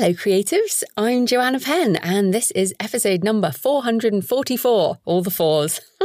[0.00, 0.82] Hello, creatives.
[0.96, 5.82] I'm Joanna Penn, and this is episode number 444, all the fours,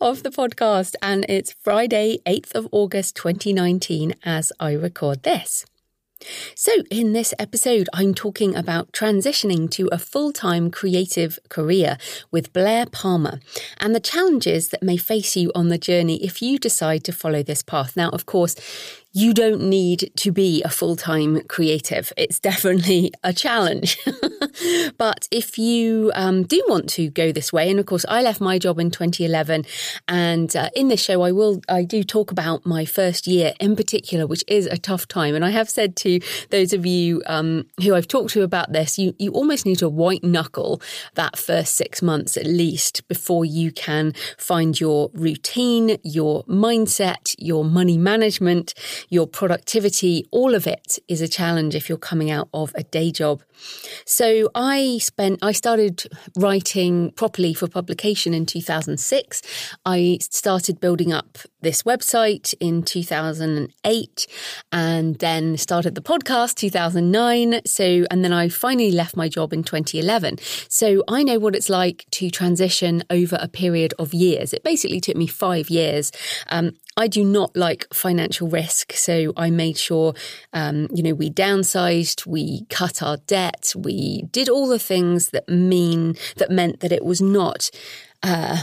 [0.00, 0.94] of the podcast.
[1.02, 5.66] And it's Friday, 8th of August, 2019, as I record this.
[6.54, 11.98] So, in this episode, I'm talking about transitioning to a full time creative career
[12.30, 13.40] with Blaire Palmer
[13.76, 17.42] and the challenges that may face you on the journey if you decide to follow
[17.42, 17.98] this path.
[17.98, 18.56] Now, of course,
[19.16, 22.12] you don't need to be a full time creative.
[22.18, 23.98] It's definitely a challenge.
[24.98, 28.42] but if you um, do want to go this way, and of course, I left
[28.42, 29.64] my job in 2011,
[30.06, 33.74] and uh, in this show, I will I do talk about my first year in
[33.74, 35.34] particular, which is a tough time.
[35.34, 38.98] And I have said to those of you um, who I've talked to about this,
[38.98, 40.82] you you almost need to white knuckle
[41.14, 47.64] that first six months at least before you can find your routine, your mindset, your
[47.64, 48.74] money management
[49.08, 53.10] your productivity, all of it is a challenge if you're coming out of a day
[53.10, 53.42] job.
[54.04, 56.04] So I spent, I started
[56.36, 59.42] writing properly for publication in 2006.
[59.84, 64.26] I started building up this website in 2008
[64.70, 67.60] and then started the podcast 2009.
[67.66, 70.38] So, and then I finally left my job in 2011.
[70.68, 74.52] So I know what it's like to transition over a period of years.
[74.52, 76.12] It basically took me five years.
[76.48, 78.94] Um, I do not like financial risk.
[78.94, 80.14] So I made sure,
[80.54, 85.48] um, you know, we downsized, we cut our debt, we did all the things that
[85.48, 87.70] mean, that meant that it was not,
[88.22, 88.62] uh,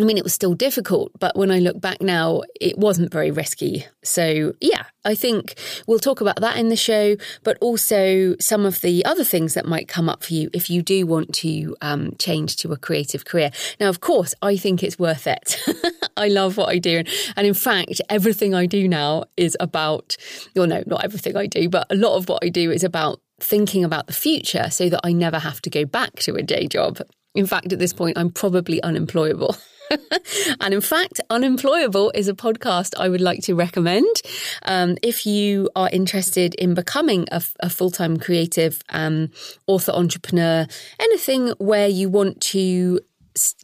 [0.00, 3.30] I mean, it was still difficult, but when I look back now, it wasn't very
[3.30, 3.84] risky.
[4.02, 5.54] So, yeah, I think
[5.86, 9.66] we'll talk about that in the show, but also some of the other things that
[9.66, 13.26] might come up for you if you do want to um, change to a creative
[13.26, 13.50] career.
[13.80, 15.62] Now, of course, I think it's worth it.
[16.16, 17.04] I love what I do.
[17.36, 20.16] And in fact, everything I do now is about,
[20.56, 23.20] well, no, not everything I do, but a lot of what I do is about
[23.42, 26.66] thinking about the future so that I never have to go back to a day
[26.66, 27.00] job.
[27.34, 29.56] In fact, at this point, I'm probably unemployable.
[30.60, 34.22] and in fact, Unemployable is a podcast I would like to recommend.
[34.62, 39.30] Um, if you are interested in becoming a, a full time creative um,
[39.66, 40.66] author, entrepreneur,
[41.00, 43.00] anything where you want to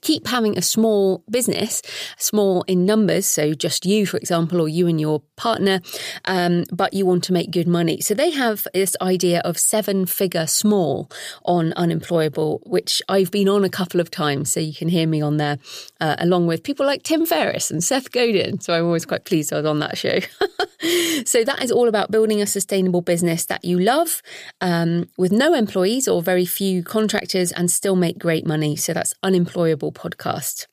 [0.00, 1.82] keep having a small business,
[2.16, 5.80] small in numbers, so just you, for example, or you and your partner,
[6.24, 8.00] um, but you want to make good money.
[8.00, 11.10] So they have this idea of seven figure small
[11.44, 14.52] on unemployable, which I've been on a couple of times.
[14.52, 15.58] So you can hear me on there,
[16.00, 18.60] uh, along with people like Tim Ferriss and Seth Godin.
[18.60, 20.18] So I'm always quite pleased I was on that show.
[21.24, 24.22] so that is all about building a sustainable business that you love
[24.60, 28.76] um, with no employees or very few contractors and still make great money.
[28.76, 30.66] So that's unemployable Podcast.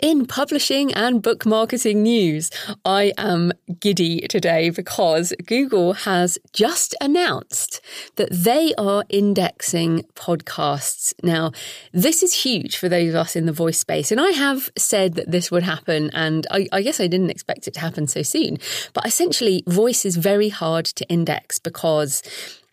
[0.00, 2.50] In publishing and book marketing news,
[2.84, 7.80] I am giddy today because Google has just announced
[8.16, 11.14] that they are indexing podcasts.
[11.22, 11.52] Now,
[11.92, 14.10] this is huge for those of us in the voice space.
[14.10, 17.68] And I have said that this would happen, and I, I guess I didn't expect
[17.68, 18.58] it to happen so soon.
[18.94, 22.22] But essentially, voice is very hard to index because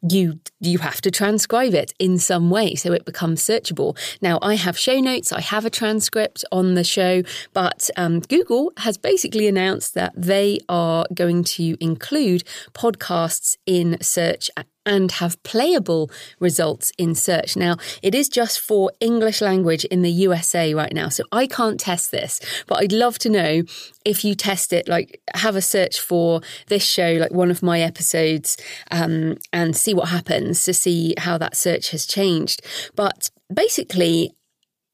[0.02, 3.98] you you have to transcribe it in some way so it becomes searchable.
[4.22, 7.24] Now I have show notes, I have a transcript on the show,
[7.54, 12.44] but um, Google has basically announced that they are going to include
[12.74, 14.50] podcasts in search
[14.86, 16.10] and have playable
[16.40, 17.56] results in search.
[17.56, 21.80] Now, it is just for English language in the USA right now, so I can't
[21.80, 23.64] test this, but I'd love to know
[24.06, 27.82] if you test it, like have a search for this show, like one of my
[27.82, 28.58] episodes,
[28.92, 32.62] um, and see what happens to see how that search has changed.
[32.96, 34.34] But basically,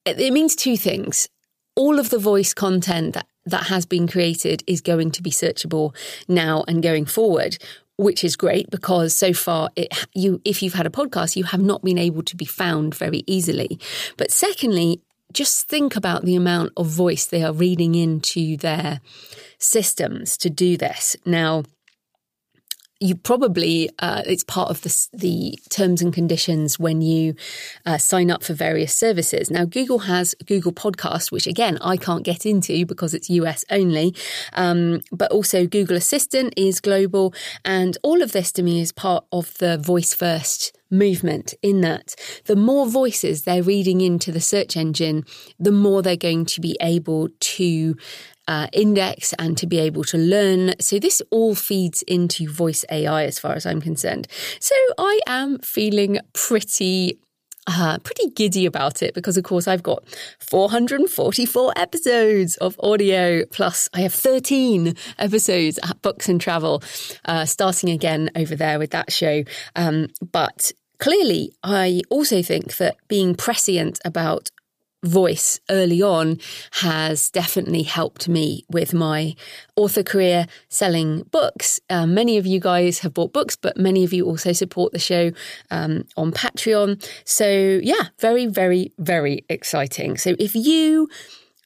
[0.06, 1.30] it, means two things.
[1.76, 5.96] All of the voice content that that has been created is going to be searchable
[6.28, 7.58] now and going forward
[7.98, 11.62] which is great because so far it, you if you've had a podcast you have
[11.62, 13.80] not been able to be found very easily.
[14.18, 15.02] But secondly
[15.34, 19.02] just think about the amount of voice they are reading into their
[19.60, 21.16] systems to do this.
[21.26, 21.64] Now
[23.00, 27.36] you probably uh, it's part of the, the terms and conditions when you
[27.86, 29.52] uh, sign up for various services.
[29.52, 34.16] Now, Google has Google Podcast, which again I can't get into because it's US only,
[34.54, 37.34] um, but also Google Assistant is global,
[37.64, 41.54] and all of this to me is part of the voice first movement.
[41.62, 42.16] In that,
[42.46, 45.26] the more voices they're reading into the search engine,
[45.60, 47.96] the more they're going to be able to
[48.48, 50.74] uh, index and to be able to learn.
[50.80, 54.28] So this all feeds into voice AI as far as I'm concerned.
[54.60, 57.20] So I am feeling pretty
[57.68, 60.04] uh, pretty giddy about it because, of course, I've got
[60.40, 66.84] 444 episodes of audio, plus I have 13 episodes at Books and Travel,
[67.26, 69.44] uh, starting again over there with that show.
[69.76, 74.52] Um, but clearly, I also think that being prescient about
[75.06, 76.40] voice early on
[76.72, 79.36] has definitely helped me with my
[79.76, 81.80] author career selling books.
[81.90, 85.00] Um, many of you guys have bought books, but many of you also support the
[85.00, 85.32] show
[85.72, 87.04] um, on Patreon.
[87.24, 90.18] So, yeah, very, very, very exciting.
[90.18, 91.08] So, if you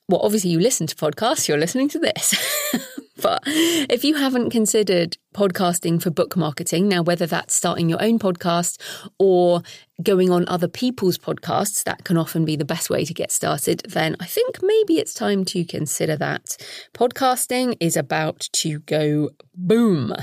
[0.10, 2.34] well, obviously, you listen to podcasts, you're listening to this.
[3.22, 8.18] but if you haven't considered podcasting for book marketing, now, whether that's starting your own
[8.18, 8.82] podcast
[9.20, 9.62] or
[10.02, 13.84] going on other people's podcasts, that can often be the best way to get started,
[13.88, 16.58] then I think maybe it's time to consider that.
[16.96, 20.16] Podcasting is about to go boom.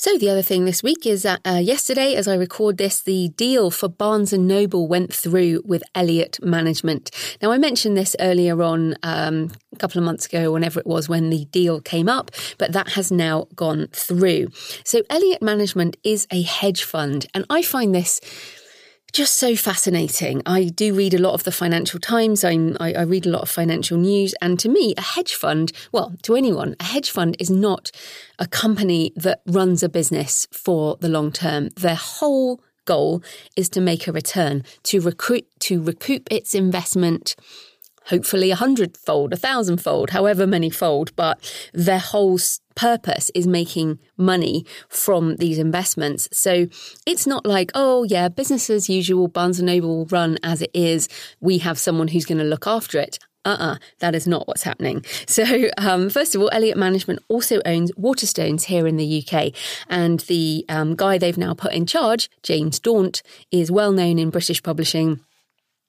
[0.00, 3.30] So the other thing this week is that uh, yesterday, as I record this, the
[3.30, 7.10] deal for Barnes and Noble went through with Elliott Management.
[7.42, 11.08] Now I mentioned this earlier on um, a couple of months ago, whenever it was
[11.08, 14.50] when the deal came up, but that has now gone through.
[14.84, 18.20] So Elliott Management is a hedge fund, and I find this
[19.12, 20.42] just so fascinating.
[20.44, 22.44] I do read a lot of the Financial Times.
[22.44, 24.34] I, I, read a lot of financial news.
[24.40, 27.90] And to me, a hedge fund, well, to anyone, a hedge fund is not
[28.38, 31.70] a company that runs a business for the long term.
[31.76, 33.22] Their whole goal
[33.56, 37.36] is to make a return, to recruit, to recoup its investment
[38.08, 41.38] hopefully a hundredfold, a thousandfold, however many fold, but
[41.72, 42.38] their whole
[42.74, 46.28] purpose is making money from these investments.
[46.32, 46.66] So
[47.06, 51.08] it's not like, oh yeah, business as usual, Barnes and Noble run as it is.
[51.40, 53.18] We have someone who's going to look after it.
[53.44, 55.04] Uh-uh, that is not what's happening.
[55.26, 59.52] So, um, first of all, Elliott Management also owns Waterstones here in the UK,
[59.88, 63.22] and the um, guy they've now put in charge, James Daunt,
[63.52, 65.20] is well known in British publishing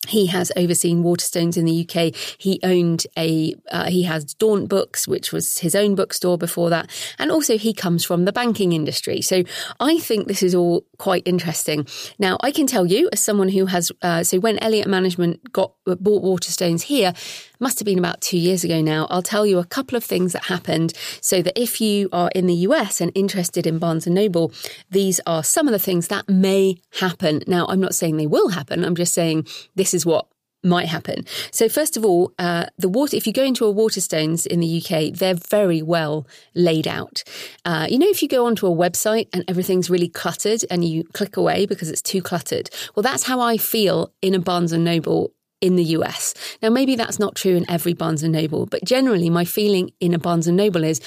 [0.08, 2.16] he has overseen Waterstones in the UK.
[2.38, 6.90] He owned a, uh, he has Daunt Books, which was his own bookstore before that.
[7.20, 9.22] And also he comes from the banking industry.
[9.22, 9.44] So
[9.80, 11.86] I think this is all quite interesting.
[12.18, 15.74] Now, I can tell you, as someone who has, uh, so when Elliott Management got
[15.86, 17.14] bought Waterstones here,
[17.60, 19.06] must have been about two years ago now.
[19.10, 22.48] I'll tell you a couple of things that happened so that if you are in
[22.48, 24.54] the US and interested in Barnes and Noble,
[24.90, 27.42] these are some of the things that may happen.
[27.48, 28.86] Now, I'm not saying they will happen.
[28.86, 30.28] I'm just saying this is what
[30.64, 31.26] might happen.
[31.52, 33.16] So first of all, uh, the water.
[33.16, 37.24] If you go into a Waterstones in the UK, they're very well laid out.
[37.64, 41.06] Uh, you know, if you go onto a website and everything's really cluttered and you
[41.14, 42.70] click away because it's too cluttered.
[42.96, 46.34] Well, that's how I feel in a Barnes and Noble in the US.
[46.62, 50.14] Now, maybe that's not true in every Barnes and Noble, but generally, my feeling in
[50.14, 51.02] a Barnes and Noble is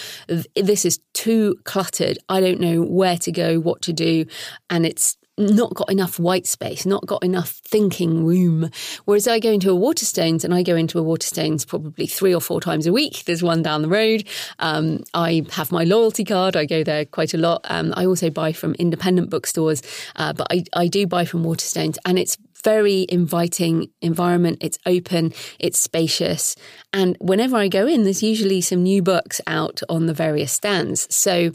[0.54, 2.18] this is too cluttered.
[2.28, 4.26] I don't know where to go, what to do,
[4.68, 8.70] and it's not got enough white space, not got enough thinking room.
[9.06, 12.40] Whereas I go into a Waterstones and I go into a Waterstones probably three or
[12.40, 13.24] four times a week.
[13.24, 14.24] There's one down the road.
[14.58, 16.56] Um, I have my loyalty card.
[16.56, 17.62] I go there quite a lot.
[17.64, 19.82] Um, I also buy from independent bookstores,
[20.16, 24.58] uh, but I, I do buy from Waterstones and it's very inviting environment.
[24.60, 26.54] It's open, it's spacious.
[26.92, 31.12] And whenever I go in, there's usually some new books out on the various stands.
[31.12, 31.52] So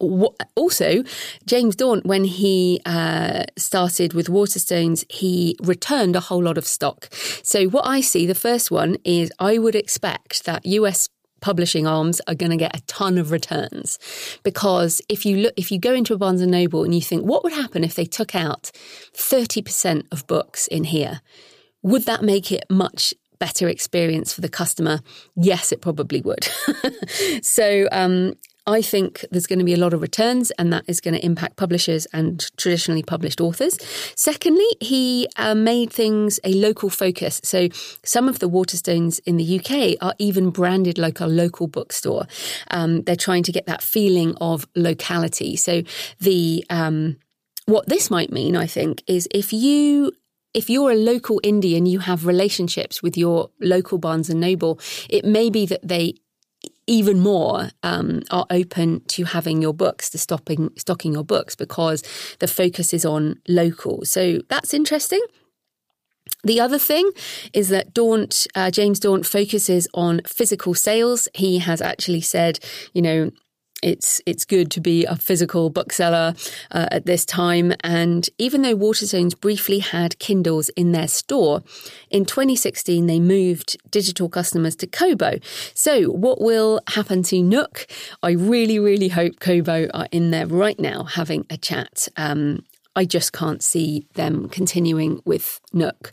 [0.00, 1.02] also,
[1.44, 7.08] James Daunt, when he uh, started with Waterstones, he returned a whole lot of stock.
[7.42, 11.08] So, what I see, the first one is I would expect that US
[11.40, 13.98] publishing arms are going to get a ton of returns.
[14.42, 17.24] Because if you look if you go into a Barnes and Noble and you think
[17.24, 18.70] what would happen if they took out
[19.14, 21.20] 30% of books in here?
[21.82, 25.00] Would that make it much better experience for the customer?
[25.36, 26.48] Yes it probably would.
[27.42, 28.34] So um,
[28.68, 31.24] I think there's going to be a lot of returns, and that is going to
[31.24, 33.78] impact publishers and traditionally published authors.
[34.14, 37.40] Secondly, he uh, made things a local focus.
[37.42, 37.68] So
[38.04, 42.26] some of the Waterstones in the UK are even branded like a local bookstore.
[42.70, 45.56] Um, they're trying to get that feeling of locality.
[45.56, 45.82] So
[46.20, 47.16] the um,
[47.64, 50.12] what this might mean, I think, is if you
[50.52, 54.78] if you're a local indie and you have relationships with your local Barnes and Noble,
[55.08, 56.14] it may be that they
[56.88, 62.02] even more um, are open to having your books, to stopping stocking your books because
[62.40, 64.04] the focus is on local.
[64.04, 65.22] So that's interesting.
[66.44, 67.10] The other thing
[67.52, 71.28] is that Daunt, uh, James Daunt focuses on physical sales.
[71.34, 72.58] He has actually said,
[72.92, 73.30] you know,
[73.82, 76.34] it's it's good to be a physical bookseller
[76.70, 77.72] uh, at this time.
[77.80, 81.62] And even though Waterstones briefly had Kindles in their store,
[82.10, 85.38] in 2016 they moved digital customers to Kobo.
[85.74, 87.86] So what will happen to Nook?
[88.22, 92.08] I really, really hope Kobo are in there right now having a chat.
[92.16, 92.64] Um,
[92.96, 96.12] I just can't see them continuing with Nook.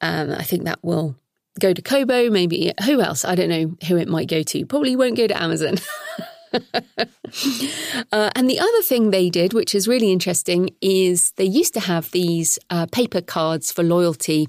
[0.00, 1.16] Um, I think that will
[1.60, 3.24] go to Kobo, maybe who else?
[3.24, 4.64] I don't know who it might go to.
[4.66, 5.76] Probably won't go to Amazon.
[8.12, 11.80] uh, and the other thing they did, which is really interesting, is they used to
[11.80, 14.48] have these uh, paper cards for loyalty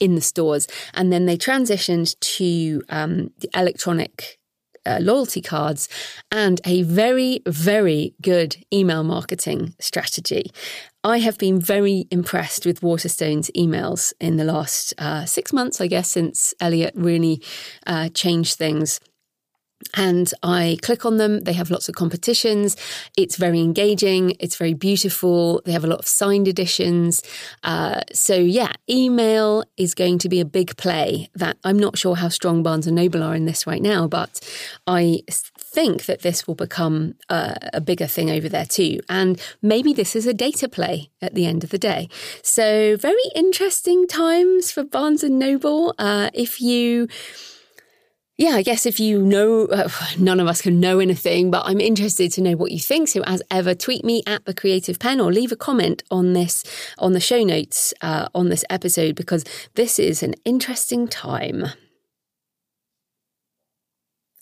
[0.00, 4.38] in the stores, and then they transitioned to um, the electronic
[4.86, 5.88] uh, loyalty cards
[6.30, 10.50] and a very, very good email marketing strategy.
[11.02, 15.86] I have been very impressed with Waterstone's emails in the last uh, six months, I
[15.86, 17.42] guess, since Elliott really
[17.86, 19.00] uh, changed things
[19.94, 21.40] and I click on them.
[21.40, 22.76] They have lots of competitions.
[23.16, 24.36] It's very engaging.
[24.40, 25.62] It's very beautiful.
[25.64, 27.22] They have a lot of signed editions.
[27.62, 31.28] Uh, so yeah, email is going to be a big play.
[31.34, 34.40] That I'm not sure how strong Barnes and Noble are in this right now, but
[34.86, 35.22] I
[35.74, 39.00] think that this will become uh, a bigger thing over there too.
[39.08, 42.08] And maybe this is a data play at the end of the day.
[42.42, 45.94] So very interesting times for Barnes and Noble.
[45.98, 47.08] Uh, if you
[48.36, 49.88] yeah, I guess if you know, uh,
[50.18, 53.08] none of us can know anything, but I'm interested to know what you think.
[53.08, 56.64] So, as ever, tweet me at the Creative Penn or leave a comment on this
[56.98, 61.66] on the show notes uh, on this episode because this is an interesting time.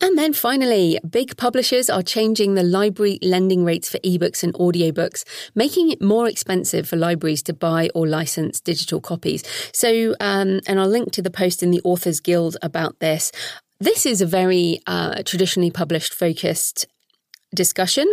[0.02, 5.22] And then finally, big publishers are changing the library lending rates for ebooks and audiobooks,
[5.54, 9.44] making it more expensive for libraries to buy or license digital copies.
[9.72, 13.30] So, um, and I'll link to the post in the Authors Guild about this.
[13.83, 16.87] This is a very uh, traditionally published focused
[17.53, 18.07] discussion.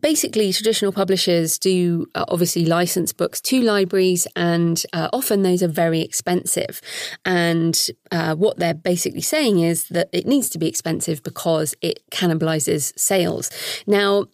[0.00, 5.68] Basically, traditional publishers do uh, obviously license books to libraries, and uh, often those are
[5.68, 6.80] very expensive.
[7.24, 12.00] And uh, what they're basically saying is that it needs to be expensive because it
[12.10, 13.50] cannibalizes sales.
[13.86, 14.24] Now,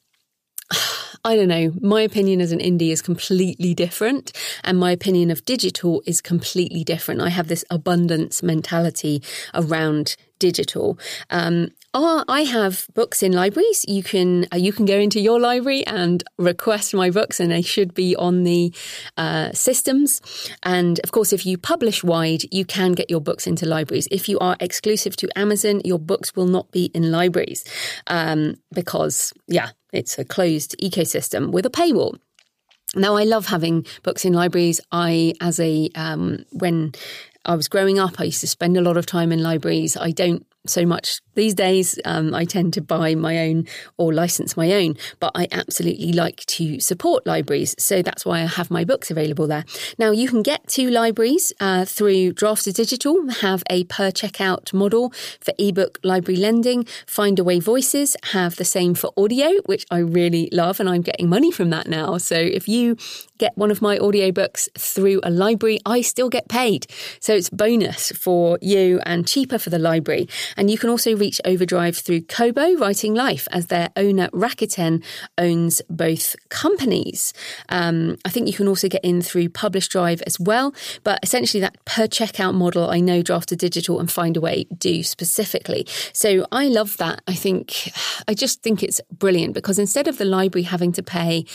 [1.26, 1.73] I don't know.
[1.80, 6.85] My opinion as an indie is completely different, and my opinion of digital is completely
[6.85, 7.21] different.
[7.21, 10.98] I have this abundance mentality around digital.
[11.30, 13.84] Um, I have books in libraries.
[13.86, 17.62] You can uh, you can go into your library and request my books, and they
[17.62, 18.72] should be on the
[19.16, 20.20] uh, systems.
[20.62, 24.08] And of course, if you publish wide, you can get your books into libraries.
[24.10, 27.64] If you are exclusive to Amazon, your books will not be in libraries
[28.08, 32.18] um, because, yeah, it's a closed ecosystem with a paywall.
[32.96, 34.80] Now, I love having books in libraries.
[34.90, 36.92] I, as a, um, when
[37.44, 39.96] I was growing up, I used to spend a lot of time in libraries.
[39.96, 41.98] I don't so much these days.
[42.04, 43.66] Um, I tend to buy my own
[43.98, 47.74] or license my own, but I absolutely like to support libraries.
[47.78, 49.64] So that's why I have my books available there.
[49.98, 55.52] Now, you can get to libraries uh, through Draft2Digital, have a per checkout model for
[55.58, 56.84] ebook library lending.
[57.06, 61.28] Find Findaway Voices have the same for audio, which I really love, and I'm getting
[61.28, 62.18] money from that now.
[62.18, 62.96] So if you
[63.38, 66.86] get one of my audiobooks through a library, I still get paid.
[67.20, 70.28] So it's bonus for you and cheaper for the library.
[70.56, 75.02] And you can also reach Overdrive through Kobo Writing Life, as their owner Rakuten
[75.38, 77.32] owns both companies.
[77.68, 80.74] Um, I think you can also get in through Publish Drive as well.
[81.02, 85.86] But essentially, that per checkout model, I know Draft2Digital and Findaway do specifically.
[86.12, 87.22] So I love that.
[87.26, 87.92] I think,
[88.28, 91.46] I just think it's brilliant because instead of the library having to pay,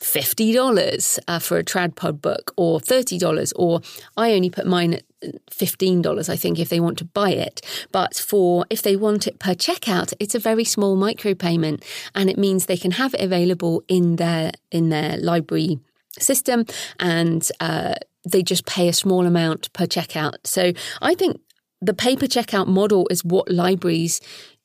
[0.00, 3.80] $50 uh, for a tradpub book or $30 or
[4.16, 5.04] I only put mine at
[5.50, 7.60] $15 I think if they want to buy it
[7.92, 12.38] but for if they want it per checkout it's a very small micropayment and it
[12.38, 15.78] means they can have it available in their in their library
[16.18, 16.64] system
[16.98, 17.94] and uh,
[18.26, 21.40] they just pay a small amount per checkout so I think
[21.82, 24.20] the paper checkout model is what libraries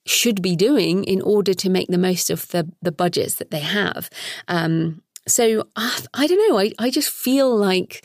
[0.06, 3.60] should be doing in order to make the most of the the budgets that they
[3.60, 4.10] have.
[4.48, 6.60] Um, so uh, I don't know.
[6.60, 8.04] I, I just feel like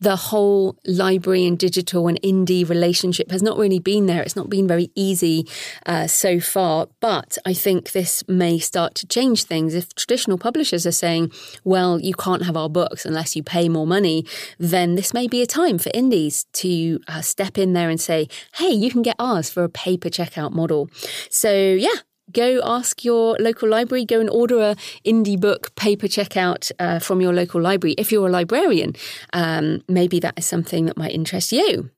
[0.00, 4.22] the whole library and digital and indie relationship has not really been there.
[4.22, 5.48] It's not been very easy
[5.86, 6.88] uh, so far.
[7.00, 9.74] But I think this may start to change things.
[9.74, 11.32] If traditional publishers are saying,
[11.64, 14.26] well, you can't have our books unless you pay more money,
[14.58, 18.28] then this may be a time for indies to uh, step in there and say,
[18.56, 20.90] hey, you can get ours for a paper checkout model.
[21.30, 22.00] So, yeah,
[22.32, 27.20] go ask your local library, go and order a indie book paper checkout uh, from
[27.20, 27.94] your local library.
[27.98, 28.94] If you're a librarian,
[29.32, 31.90] um, maybe that is something that might interest you.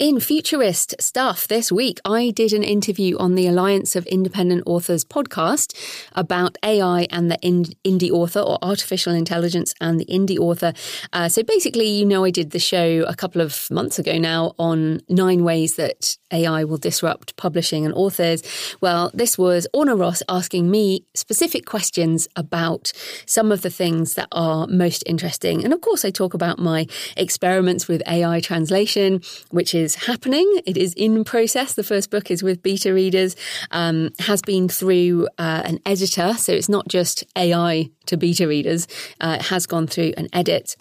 [0.00, 5.04] In futurist stuff this week, I did an interview on the Alliance of Independent Authors
[5.04, 5.72] podcast
[6.16, 10.72] about AI and the indie author or artificial intelligence and the indie author.
[11.12, 14.56] Uh, so basically, you know, I did the show a couple of months ago now
[14.58, 18.42] on nine ways that AI will disrupt publishing and authors.
[18.80, 22.90] Well, this was Orna Ross asking me specific questions about
[23.26, 25.62] some of the things that are most interesting.
[25.62, 29.20] And of course, I talk about my experiments with AI translation,
[29.52, 30.50] which is is happening.
[30.66, 31.74] It is in process.
[31.74, 33.36] The first book is with beta readers,
[33.70, 36.34] um, has been through uh, an editor.
[36.34, 38.88] So it's not just AI to beta readers,
[39.20, 40.76] uh, it has gone through an edit.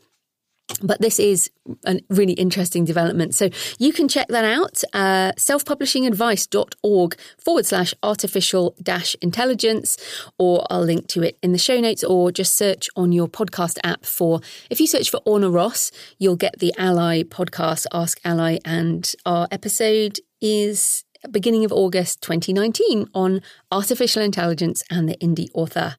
[0.82, 1.52] But this is
[1.86, 3.36] a really interesting development.
[3.36, 9.98] So you can check that out, uh, selfpublishingadvice.org forward slash artificial dash intelligence,
[10.38, 13.78] or I'll link to it in the show notes, or just search on your podcast
[13.84, 18.60] app for, if you search for Orna Ross, you'll get the ALLi podcast, Ask ALLi,
[18.66, 23.42] and our episode is beginning of August 2019 on
[23.72, 25.96] artificial intelligence and the indie author.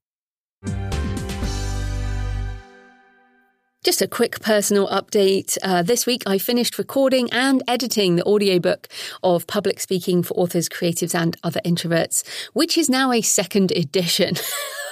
[3.85, 5.59] Just a quick personal update.
[5.63, 8.89] Uh, this week, I finished recording and editing the audiobook
[9.23, 14.37] of Public Speaking for Authors, Creatives, and Other Introverts, which is now a second edition.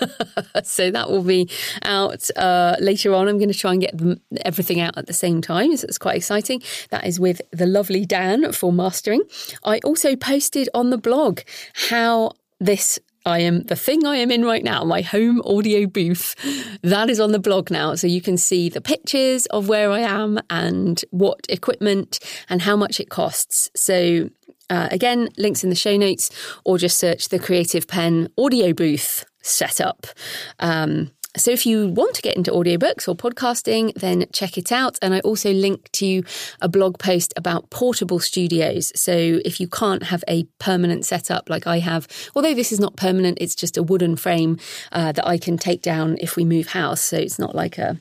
[0.63, 1.49] so that will be
[1.85, 3.29] out uh, later on.
[3.29, 5.75] I'm going to try and get them, everything out at the same time.
[5.75, 6.61] So it's quite exciting.
[6.91, 9.23] That is with the lovely Dan for mastering.
[9.65, 11.41] I also posted on the blog
[11.89, 16.35] how this I am the thing I am in right now, my home audio booth.
[16.83, 17.95] That is on the blog now.
[17.95, 22.77] So you can see the pictures of where I am and what equipment and how
[22.77, 23.71] much it costs.
[23.77, 24.31] So
[24.71, 26.31] uh, again, links in the show notes
[26.65, 30.07] or just search the Creative Penn audio booth setup.
[30.59, 34.99] Um, so if you want to get into audiobooks or podcasting, then check it out.
[35.01, 36.23] And I also link to
[36.61, 38.93] a blog post about portable studios.
[38.95, 42.97] So if you can't have a permanent setup like I have, although this is not
[42.97, 44.59] permanent, it's just a wooden frame
[44.93, 47.01] uh, that I can take down if we move house.
[47.01, 47.99] So it's not like a a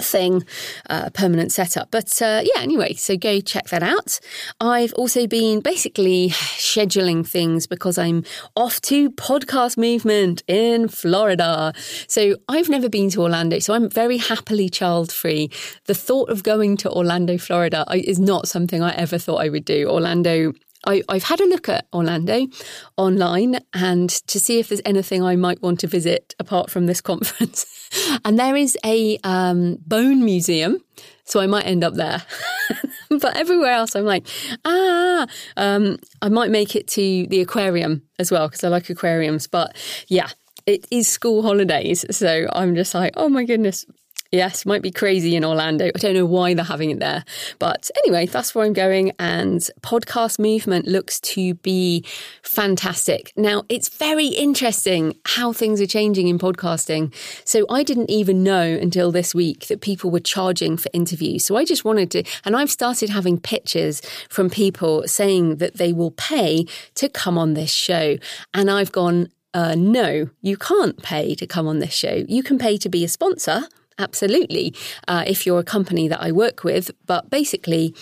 [0.00, 0.44] thing,
[0.88, 1.90] uh, permanent setup.
[1.90, 4.18] But uh, yeah, anyway, so go check that out.
[4.60, 8.24] I've also been basically scheduling things because I'm
[8.56, 11.72] off to podcast movement in Florida.
[12.06, 15.50] So I've never been to Orlando, so I'm very happily child free.
[15.86, 19.64] The thought of going to Orlando, Florida is not something I ever thought I would
[19.64, 19.88] do.
[19.88, 20.52] Orlando
[20.84, 22.46] I, have had a look at Orlando
[22.96, 27.00] online and to see if there's anything I might want to visit apart from this
[27.12, 27.66] conference.
[28.24, 30.78] and there is a um, bone museum,
[31.24, 32.22] so I might end up there.
[33.10, 34.26] but everywhere else, I'm like,
[34.64, 39.46] ah, um, I might make it to the aquarium as well because I like aquariums.
[39.46, 39.76] But
[40.08, 40.30] yeah,
[40.66, 42.04] it is school holidays.
[42.10, 43.86] So I'm just like, oh my goodness,
[44.32, 45.88] Yes, might be crazy in Orlando.
[45.88, 47.22] I don't know why they're having it there.
[47.58, 49.12] But anyway, that's where I'm going.
[49.18, 52.06] And podcast movement looks to be
[52.42, 53.34] fantastic.
[53.36, 57.14] Now, it's very interesting how things are changing in podcasting.
[57.44, 61.44] So I didn't even know until this week that people were charging for interviews.
[61.44, 65.92] So I just wanted to, and I've started having pictures from people saying that they
[65.92, 66.64] will pay
[66.94, 68.16] to come on this show.
[68.54, 72.24] And I've gone, uh, no, you can't pay to come on this show.
[72.26, 73.64] You can pay to be a sponsor
[73.98, 74.74] Absolutely.
[75.08, 77.94] Uh, if you're a company that I work with, but basically,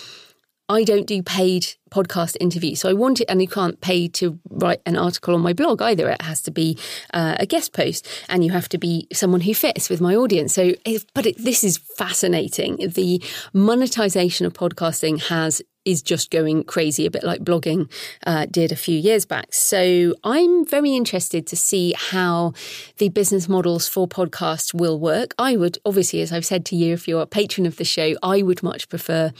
[0.69, 2.79] I don't do paid podcast interviews.
[2.79, 5.81] So I want it, and you can't pay to write an article on my blog
[5.81, 6.09] either.
[6.09, 6.77] It has to be
[7.13, 10.53] uh, a guest post, and you have to be someone who fits with my audience.
[10.53, 10.73] So,
[11.13, 12.77] but it, this is fascinating.
[12.77, 13.21] The
[13.53, 17.91] monetization of podcasting has is just going crazy, a bit like blogging
[18.25, 19.53] uh, did a few years back.
[19.53, 22.53] So I'm very interested to see how
[22.97, 25.33] the business models for podcasts will work.
[25.37, 28.15] I would, obviously, as I've said to you, if you're a patron of the show,
[28.21, 29.31] I would much prefer.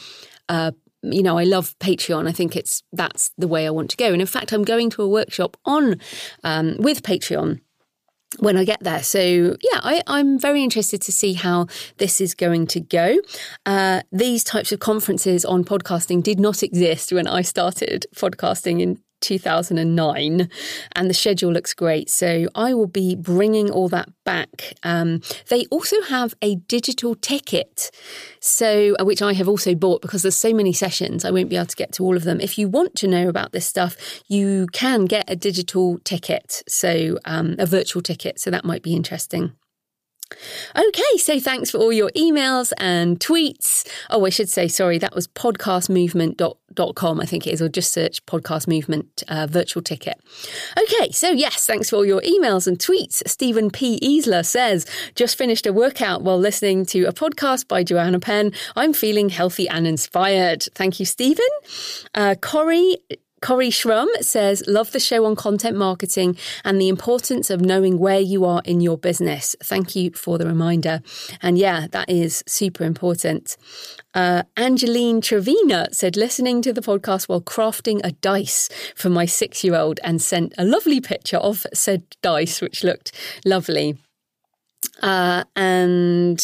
[0.49, 0.71] Uh,
[1.03, 2.27] you know, I love Patreon.
[2.27, 4.11] I think it's that's the way I want to go.
[4.11, 5.99] And in fact, I'm going to a workshop on
[6.43, 7.59] um, with Patreon
[8.39, 9.03] when I get there.
[9.03, 11.67] So, yeah, I, am very interested to see how
[11.97, 13.17] this is going to go.
[13.65, 18.99] Uh, these types of conferences on podcasting did not exist when I started podcasting in
[19.21, 20.49] 2009
[20.93, 22.09] and the schedule looks great.
[22.09, 24.73] So i will be bringing all that back.
[24.83, 27.91] Um, they also have a digital ticket
[28.39, 31.23] so uh, which i have also bought because there's so many sessions.
[31.25, 32.39] I won't be able to get to all of them.
[32.41, 33.95] If you want to know about this stuff
[34.27, 38.93] you can get a digital ticket so um, a virtual ticket so that might be
[38.95, 39.53] interesting
[40.75, 43.87] Okay, so thanks for all your emails and tweets.
[44.09, 48.25] Oh, I should say, sorry, that was podcastmovement.com, I think it is, or just search
[48.25, 50.19] podcast movement uh, virtual ticket.
[50.77, 53.21] Okay, so yes, thanks for all your emails and tweets.
[53.27, 53.99] Stephen P.
[53.99, 58.51] Easler says, just finished a workout while listening to a podcast by Joanna Penn.
[58.75, 60.63] I'm feeling healthy and inspired.
[60.75, 61.45] Thank you, Stephen.
[62.15, 62.97] Uh, Corey
[63.41, 68.19] Corey Shrum says, Love the show on content marketing and the importance of knowing where
[68.19, 69.55] you are in your business.
[69.63, 71.01] Thank you for the reminder.
[71.41, 73.57] And yeah, that is super important.
[74.13, 79.63] Uh, Angeline Trevena said, listening to the podcast while crafting a dice for my six
[79.63, 83.11] year old and sent a lovely picture of said dice, which looked
[83.43, 83.97] lovely.
[85.01, 86.43] Uh, and.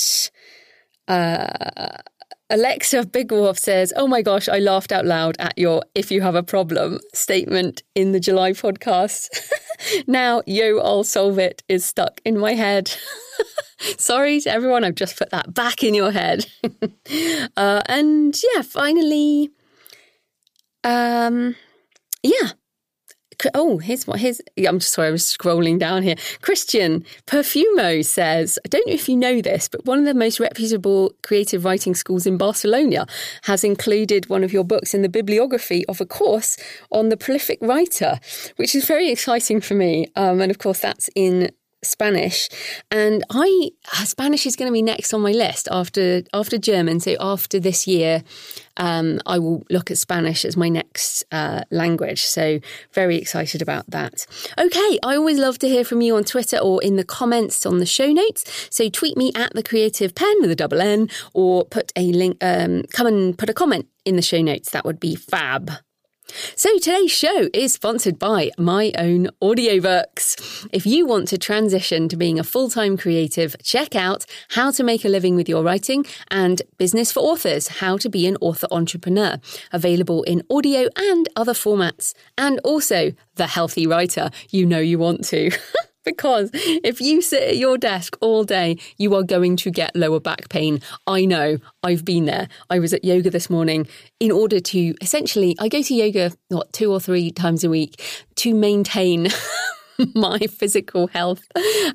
[1.07, 2.01] Uh,
[2.49, 6.21] Alexa Big Wolf says, Oh my gosh, I laughed out loud at your if you
[6.21, 9.27] have a problem statement in the July podcast.
[10.07, 12.95] now, yo, I'll solve it is stuck in my head.
[13.97, 16.45] Sorry to everyone, I've just put that back in your head.
[17.57, 19.49] uh, and yeah, finally,
[20.85, 21.55] um,
[22.23, 22.51] yeah,
[23.53, 24.41] Oh, here's what his.
[24.57, 26.15] I'm just sorry, I was scrolling down here.
[26.41, 30.39] Christian Perfumo says, I don't know if you know this, but one of the most
[30.39, 33.05] reputable creative writing schools in Barcelona
[33.43, 36.57] has included one of your books in the bibliography of a course
[36.91, 38.19] on the prolific writer,
[38.55, 40.07] which is very exciting for me.
[40.15, 41.51] Um, and of course, that's in
[41.83, 42.49] Spanish,
[42.89, 43.69] and I
[44.03, 46.99] Spanish is going to be next on my list after after German.
[46.99, 48.23] So after this year,
[48.77, 52.23] um, I will look at Spanish as my next uh, language.
[52.23, 52.59] So
[52.93, 54.25] very excited about that.
[54.57, 57.77] Okay, I always love to hear from you on Twitter or in the comments on
[57.77, 58.67] the show notes.
[58.69, 62.37] So tweet me at the Creative Penn with a double N, or put a link.
[62.41, 64.71] Um, come and put a comment in the show notes.
[64.71, 65.71] That would be fab.
[66.27, 70.67] So today's show is sponsored by My Own Audiobooks.
[70.73, 75.05] If you want to transition to being a full-time creative, check out How to Make
[75.05, 79.37] a Living with Your Writing and Business for Authors, How to Be an Author Entrepreneur,
[79.71, 85.23] available in audio and other formats, and also The Healthy Writer, you know you want
[85.25, 85.51] to.
[86.07, 90.21] because if you sit at your desk all day, you are going to get lower
[90.21, 90.79] back pain.
[91.05, 92.47] I know, I've been there.
[92.69, 93.87] I was at yoga this morning
[94.21, 98.01] in order to essentially, I go to yoga, what, two or three times a week
[98.35, 99.27] to maintain
[100.15, 101.41] my physical health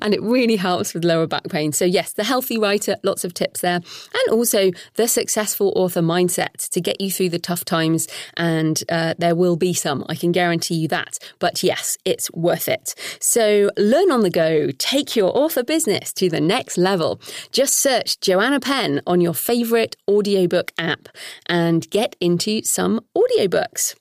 [0.01, 1.71] and it really helps with lower back pain.
[1.71, 3.75] So, yes, the healthy writer, lots of tips there.
[3.75, 8.07] And also the successful author mindset to get you through the tough times.
[8.37, 11.19] And uh, there will be some, I can guarantee you that.
[11.39, 12.95] But yes, it's worth it.
[13.19, 17.19] So, learn on the go, take your author business to the next level.
[17.51, 21.09] Just search Joanna Penn on your favorite audiobook app
[21.47, 23.95] and get into some audiobooks.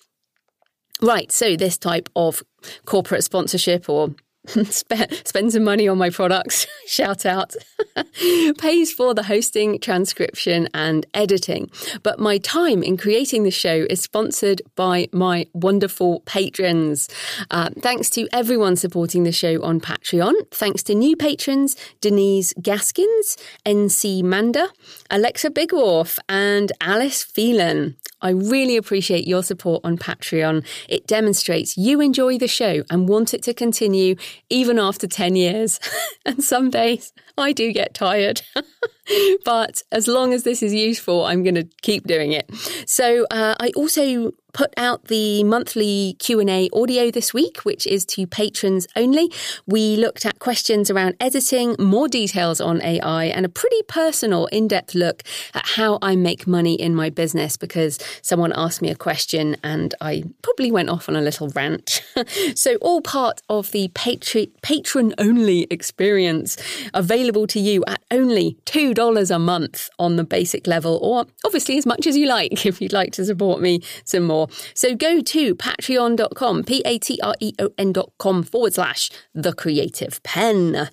[1.03, 2.45] Right, so this type of
[2.85, 4.15] corporate sponsorship or
[4.47, 7.55] spend some money on my products, shout out,
[8.59, 11.71] pays for the hosting, transcription, and editing.
[12.05, 17.09] But my time in creating the show is sponsored by my wonderful patrons.
[17.51, 20.35] Uh, thanks to everyone supporting the show on Patreon.
[20.53, 23.37] Thanks to new patrons Denise Gaskins,
[23.67, 24.69] NC Manda,
[25.11, 27.97] Alexa Bigwolf, and Alice Phelan.
[28.23, 30.65] I really appreciate your support on Patreon.
[30.89, 34.17] It demonstrates you enjoy the show and want it to continue
[34.49, 35.81] even after 10 years.
[36.27, 38.43] and some days I do get tired.
[39.45, 42.51] but as long as this is useful, I'm going to keep doing it.
[42.87, 48.27] So uh, I also put out the monthly Q&A audio this week, which is to
[48.27, 49.31] patrons only.
[49.67, 54.95] We looked at questions around editing, more details on AI, and a pretty personal, in-depth
[54.95, 55.23] look
[55.55, 59.95] at how I make money in my business because someone asked me a question and
[60.01, 62.03] I probably went off on a little rant.
[62.55, 66.57] so all part of the patron-only experience
[66.93, 71.87] available to you at only $2 a month on the basic level, or obviously as
[71.87, 74.42] much as you like if you'd like to support me some more.
[74.75, 80.23] So go to patreon.com, P A T R E O N.com forward slash the creative
[80.23, 80.89] penn.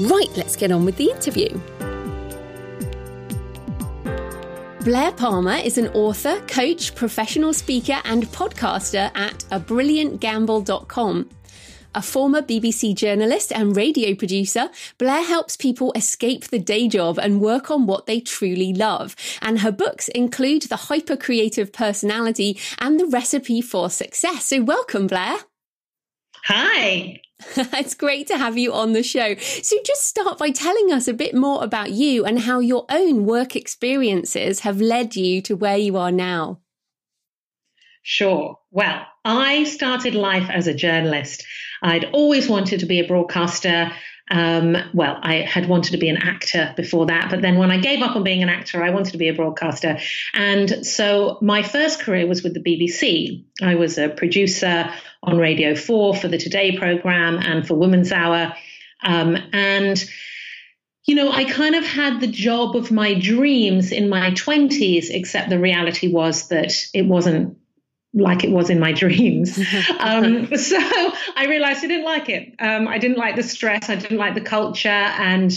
[0.00, 1.48] Right, let's get on with the interview.
[4.88, 11.28] Blaire Palmer is an author, coach, professional speaker, and podcaster at abrilliantgamble.com.
[11.94, 17.40] A former BBC journalist and radio producer, Blaire helps people escape the day job and
[17.40, 19.16] work on what they truly love.
[19.40, 24.44] And her books include The Hyper Creative Personality and The Recipe for Success.
[24.44, 25.44] So, welcome, Blaire.
[26.44, 27.20] Hi.
[27.56, 29.36] it's great to have you on the show.
[29.36, 33.24] So, just start by telling us a bit more about you and how your own
[33.24, 36.60] work experiences have led you to where you are now.
[38.02, 38.58] Sure.
[38.70, 41.44] Well, I started life as a journalist.
[41.82, 43.92] I'd always wanted to be a broadcaster.
[44.30, 47.78] Um, well, I had wanted to be an actor before that, but then when I
[47.78, 49.98] gave up on being an actor, I wanted to be a broadcaster.
[50.34, 53.44] And so my first career was with the BBC.
[53.62, 58.54] I was a producer on Radio 4 for the Today programme and for Woman's Hour.
[59.02, 60.04] Um, and
[61.08, 65.48] you know, I kind of had the job of my dreams in my 20s, except
[65.48, 67.56] the reality was that it wasn't
[68.14, 69.58] like it was in my dreams.
[69.98, 70.78] um, so
[71.36, 72.54] I realized I didn't like it.
[72.58, 73.88] Um, I didn't like the stress.
[73.88, 74.88] I didn't like the culture.
[74.88, 75.52] And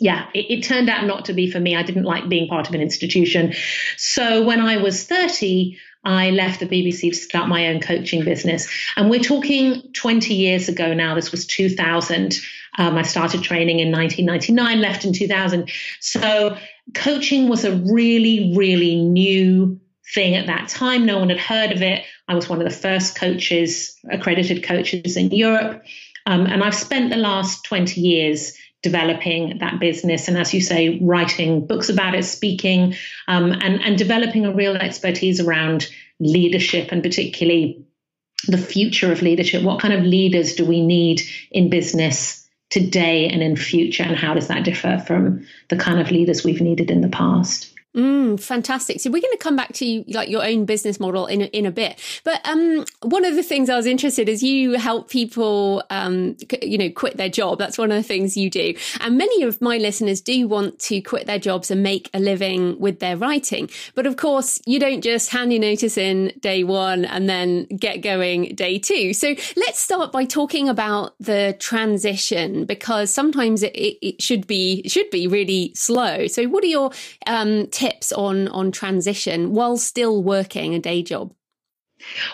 [0.00, 1.76] yeah, it, it, turned out not to be for me.
[1.76, 3.54] I didn't like being part of an institution.
[3.96, 8.68] So when I was 30, I left the BBC to start my own coaching business.
[8.96, 11.14] And we're talking 20 years ago now.
[11.14, 12.38] This was 2000.
[12.76, 15.70] Um, I started training in 1999, left in 2000.
[16.00, 16.56] So
[16.94, 19.80] coaching was a really, really new
[20.12, 21.06] thing at that time.
[21.06, 22.04] No one had heard of it.
[22.28, 25.84] I was one of the first coaches, accredited coaches in Europe.
[26.26, 30.28] Um, and I've spent the last 20 years developing that business.
[30.28, 32.94] And as you say, writing books about it, speaking,
[33.28, 35.88] um, and, and developing a real expertise around
[36.20, 37.84] leadership and particularly
[38.46, 39.62] the future of leadership.
[39.62, 44.02] What kind of leaders do we need in business today and in future?
[44.02, 47.73] And how does that differ from the kind of leaders we've needed in the past?
[47.94, 49.00] Mm, fantastic.
[49.00, 51.64] So we're going to come back to like your own business model in a, in
[51.64, 52.00] a bit.
[52.24, 56.76] But um, one of the things I was interested is you help people, um, you
[56.76, 57.58] know, quit their job.
[57.58, 58.74] That's one of the things you do.
[59.00, 62.80] And many of my listeners do want to quit their jobs and make a living
[62.80, 63.70] with their writing.
[63.94, 67.98] But of course, you don't just hand your notice in day one and then get
[67.98, 69.12] going day two.
[69.12, 75.10] So let's start by talking about the transition because sometimes it, it should be should
[75.10, 76.26] be really slow.
[76.26, 76.90] So what are your
[77.28, 77.68] um,
[78.12, 81.32] on on transition while still working a day job?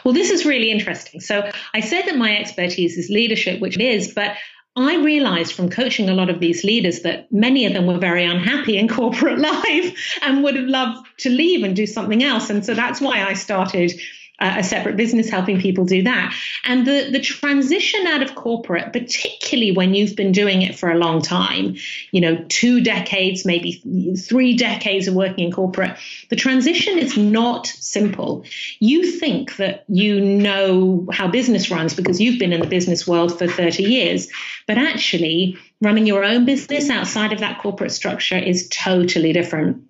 [0.04, 1.20] Well, this is really interesting.
[1.20, 4.36] So I said that my expertise is leadership, which it is, but
[4.76, 8.24] I realized from coaching a lot of these leaders that many of them were very
[8.24, 12.50] unhappy in corporate life and would have loved to leave and do something else.
[12.50, 13.92] And so that's why I started
[14.40, 16.34] a separate business helping people do that.
[16.64, 20.96] And the, the transition out of corporate, particularly when you've been doing it for a
[20.96, 21.76] long time,
[22.10, 25.96] you know, two decades, maybe three decades of working in corporate,
[26.30, 28.44] the transition is not simple.
[28.78, 33.38] You think that you know how business runs because you've been in the business world
[33.38, 34.28] for 30 years,
[34.66, 39.82] but actually, running your own business outside of that corporate structure is totally different.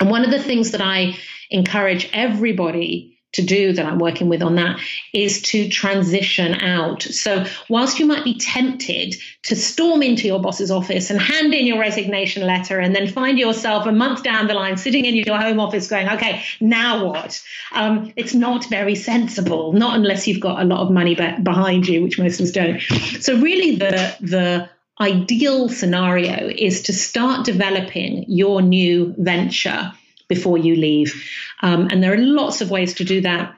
[0.00, 1.16] And one of the things that I
[1.50, 4.80] encourage everybody to do that I'm working with on that
[5.12, 7.02] is to transition out.
[7.02, 11.66] So, whilst you might be tempted to storm into your boss's office and hand in
[11.66, 15.38] your resignation letter and then find yourself a month down the line sitting in your
[15.38, 17.42] home office going, okay, now what?
[17.72, 22.02] Um, it's not very sensible, not unless you've got a lot of money behind you,
[22.02, 22.80] which most of us don't.
[23.20, 24.70] So, really, the, the
[25.00, 29.92] ideal scenario is to start developing your new venture
[30.28, 31.24] before you leave.
[31.60, 33.56] Um, and there are lots of ways to do that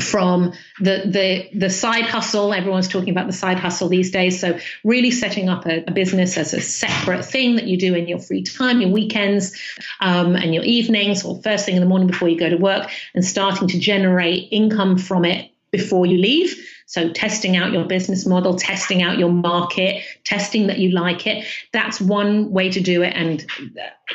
[0.00, 4.56] from the the the side hustle everyone's talking about the side hustle these days so
[4.84, 8.20] really setting up a, a business as a separate thing that you do in your
[8.20, 9.60] free time your weekends
[10.00, 12.88] um, and your evenings or first thing in the morning before you go to work
[13.14, 16.56] and starting to generate income from it before you leave
[16.88, 21.44] so, testing out your business model, testing out your market, testing that you like it.
[21.70, 23.12] That's one way to do it.
[23.14, 23.44] And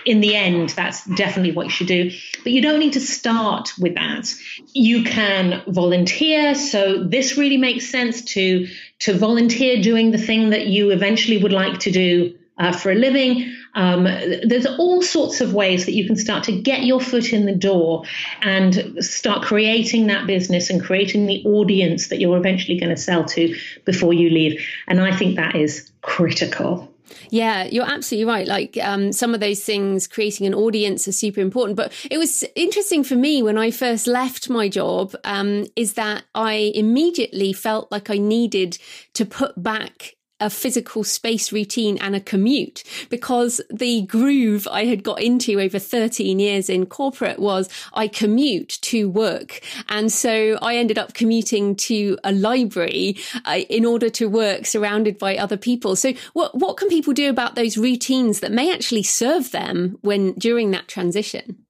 [0.07, 2.09] in the end, that's definitely what you should do.
[2.41, 4.33] But you don't need to start with that.
[4.73, 6.55] You can volunteer.
[6.55, 8.67] So, this really makes sense to,
[9.01, 12.95] to volunteer doing the thing that you eventually would like to do uh, for a
[12.95, 13.55] living.
[13.75, 17.45] Um, there's all sorts of ways that you can start to get your foot in
[17.45, 18.03] the door
[18.41, 23.25] and start creating that business and creating the audience that you're eventually going to sell
[23.25, 23.55] to
[23.85, 24.63] before you leave.
[24.87, 26.93] And I think that is critical.
[27.29, 28.47] Yeah, you're absolutely right.
[28.47, 31.75] Like um, some of those things, creating an audience is super important.
[31.75, 36.23] But it was interesting for me when I first left my job, um, is that
[36.35, 38.77] I immediately felt like I needed
[39.13, 45.01] to put back a physical space routine and a commute because the groove I had
[45.01, 49.61] got into over 13 years in corporate was I commute to work.
[49.87, 55.17] And so I ended up commuting to a library uh, in order to work surrounded
[55.17, 55.95] by other people.
[55.95, 60.33] So what, what can people do about those routines that may actually serve them when
[60.33, 61.62] during that transition?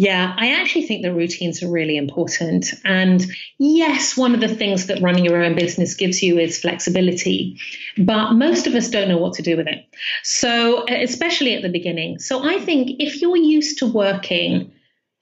[0.00, 2.72] Yeah, I actually think the routines are really important.
[2.84, 3.26] And
[3.58, 7.58] yes, one of the things that running your own business gives you is flexibility,
[7.96, 9.84] but most of us don't know what to do with it.
[10.22, 12.20] So, especially at the beginning.
[12.20, 14.70] So, I think if you're used to working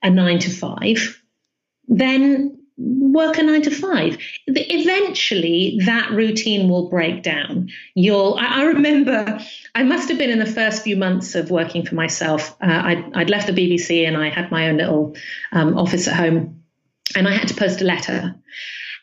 [0.02, 1.22] a nine to five,
[1.88, 4.18] then work a nine to five.
[4.46, 7.70] Eventually, that routine will break down.
[7.94, 8.36] You'll.
[8.38, 9.38] I, I remember.
[9.74, 12.56] I must have been in the first few months of working for myself.
[12.62, 15.16] Uh, I'd, I'd, left the BBC and I had my own little
[15.52, 16.62] um, office at home,
[17.14, 18.34] and I had to post a letter.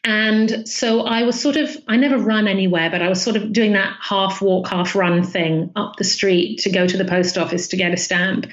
[0.06, 3.54] And so I was sort of, I never run anywhere, but I was sort of
[3.54, 7.38] doing that half walk, half run thing up the street to go to the post
[7.38, 8.48] office to get a stamp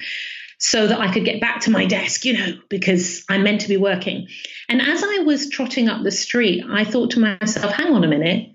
[0.60, 3.68] so that I could get back to my desk, you know, because I'm meant to
[3.68, 4.28] be working.
[4.68, 8.08] And as I was trotting up the street, I thought to myself, hang on a
[8.08, 8.52] minute.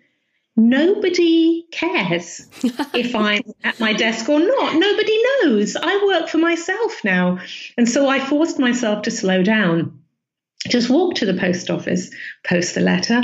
[0.55, 2.47] Nobody cares
[2.93, 4.75] if I'm at my desk or not.
[4.75, 5.75] Nobody knows.
[5.75, 7.39] I work for myself now.
[7.75, 9.99] And so I forced myself to slow down.
[10.67, 12.11] Just walk to the post office,
[12.43, 13.21] post the letter,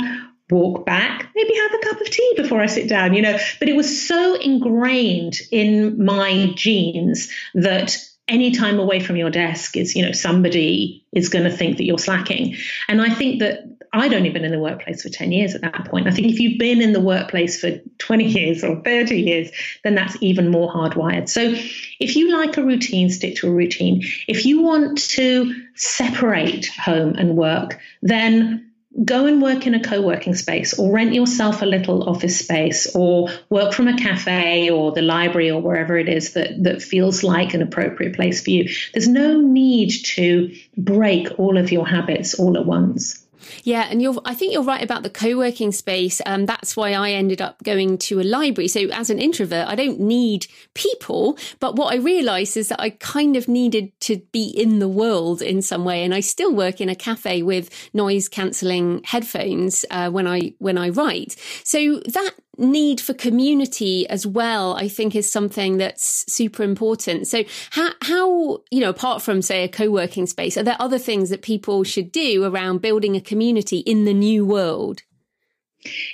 [0.50, 3.38] walk back, maybe have a cup of tea before I sit down, you know.
[3.60, 7.96] But it was so ingrained in my genes that
[8.28, 11.84] any time away from your desk is, you know, somebody is going to think that
[11.84, 12.56] you're slacking.
[12.88, 15.84] And I think that I'd only been in the workplace for 10 years at that
[15.86, 16.06] point.
[16.06, 19.50] I think if you've been in the workplace for 20 years or 30 years,
[19.84, 21.28] then that's even more hardwired.
[21.28, 21.52] So
[22.00, 24.02] if you like a routine, stick to a routine.
[24.28, 28.71] If you want to separate home and work, then
[29.04, 33.30] go and work in a co-working space or rent yourself a little office space or
[33.48, 37.54] work from a cafe or the library or wherever it is that, that feels like
[37.54, 38.68] an appropriate place for you.
[38.92, 43.21] There's no need to break all of your habits all at once.
[43.64, 46.20] Yeah, and you're I think you're right about the co-working space.
[46.26, 48.68] Um, that's why I ended up going to a library.
[48.68, 52.90] So as an introvert, I don't need people, but what I realized is that I
[52.90, 56.04] kind of needed to be in the world in some way.
[56.04, 60.78] And I still work in a cafe with noise cancelling headphones uh, when I when
[60.78, 61.36] I write.
[61.64, 67.26] So that need for community as well, I think is something that's super important.
[67.26, 71.30] So how, how, you know, apart from say a co-working space, are there other things
[71.30, 75.02] that people should do around building a community in the new world?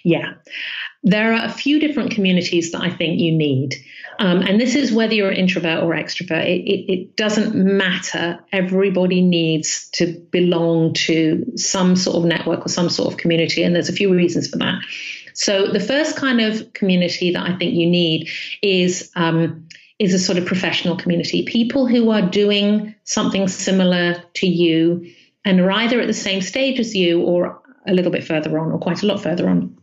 [0.05, 0.35] Yeah,
[1.03, 3.75] there are a few different communities that I think you need.
[4.19, 8.41] Um, and this is whether you're an introvert or extrovert, it, it, it, doesn't matter.
[8.51, 13.63] Everybody needs to belong to some sort of network or some sort of community.
[13.63, 14.81] And there's a few reasons for that.
[15.39, 18.29] So the first kind of community that I think you need
[18.61, 19.69] is um,
[20.01, 25.09] is a sort of professional community, people who are doing something similar to you
[25.45, 28.73] and are either at the same stage as you or a little bit further on
[28.73, 29.78] or quite a lot further on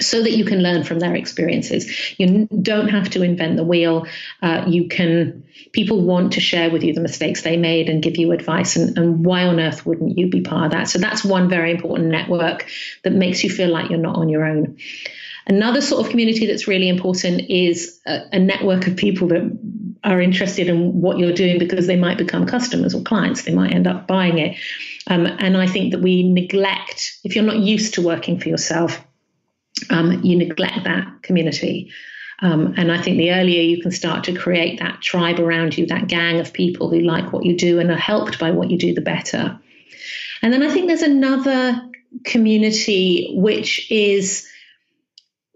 [0.00, 2.18] so that you can learn from their experiences.
[2.18, 4.06] You don't have to invent the wheel.
[4.42, 8.16] Uh, you can, people want to share with you the mistakes they made and give
[8.16, 8.76] you advice.
[8.76, 10.88] And, and why on earth wouldn't you be part of that?
[10.88, 12.66] So that's one very important network
[13.04, 14.78] that makes you feel like you're not on your own.
[15.46, 19.58] Another sort of community that's really important is a, a network of people that
[20.02, 23.42] are interested in what you're doing because they might become customers or clients.
[23.42, 24.56] They might end up buying it.
[25.06, 29.04] Um, and I think that we neglect, if you're not used to working for yourself,
[29.90, 31.92] um, you neglect that community.
[32.42, 35.86] Um, and I think the earlier you can start to create that tribe around you,
[35.86, 38.78] that gang of people who like what you do and are helped by what you
[38.78, 39.58] do, the better.
[40.42, 41.82] And then I think there's another
[42.24, 44.48] community which is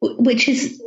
[0.00, 0.80] which is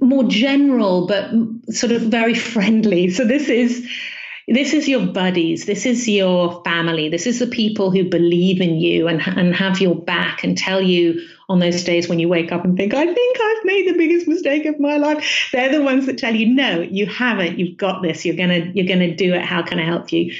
[0.00, 1.30] more general but
[1.74, 3.10] sort of very friendly.
[3.10, 3.88] So this is
[4.46, 8.76] this is your buddies, this is your family, this is the people who believe in
[8.76, 12.52] you and, and have your back and tell you on those days when you wake
[12.52, 15.48] up and think, I think I've made the biggest mistake of my life.
[15.52, 17.58] They're the ones that tell you, no, you haven't.
[17.58, 18.24] You've got this.
[18.24, 19.42] You're gonna you're gonna do it.
[19.42, 20.34] How can I help you?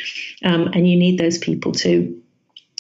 [0.45, 2.23] Um, and you need those people too.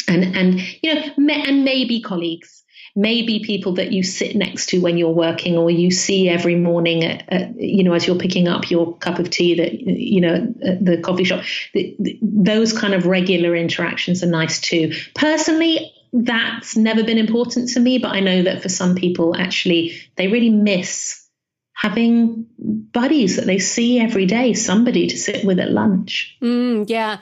[0.06, 2.58] And and you know, and maybe colleagues
[2.98, 7.04] maybe people that you sit next to when you're working or you see every morning
[7.04, 10.52] at, at, you know as you're picking up your cup of tea that you know
[10.64, 15.92] at the coffee shop the, the, those kind of regular interactions are nice too personally
[16.12, 20.28] that's never been important to me but i know that for some people actually they
[20.28, 21.28] really miss
[21.78, 26.36] having buddies that they see every day somebody to sit with at lunch.
[26.42, 27.18] Mm, yeah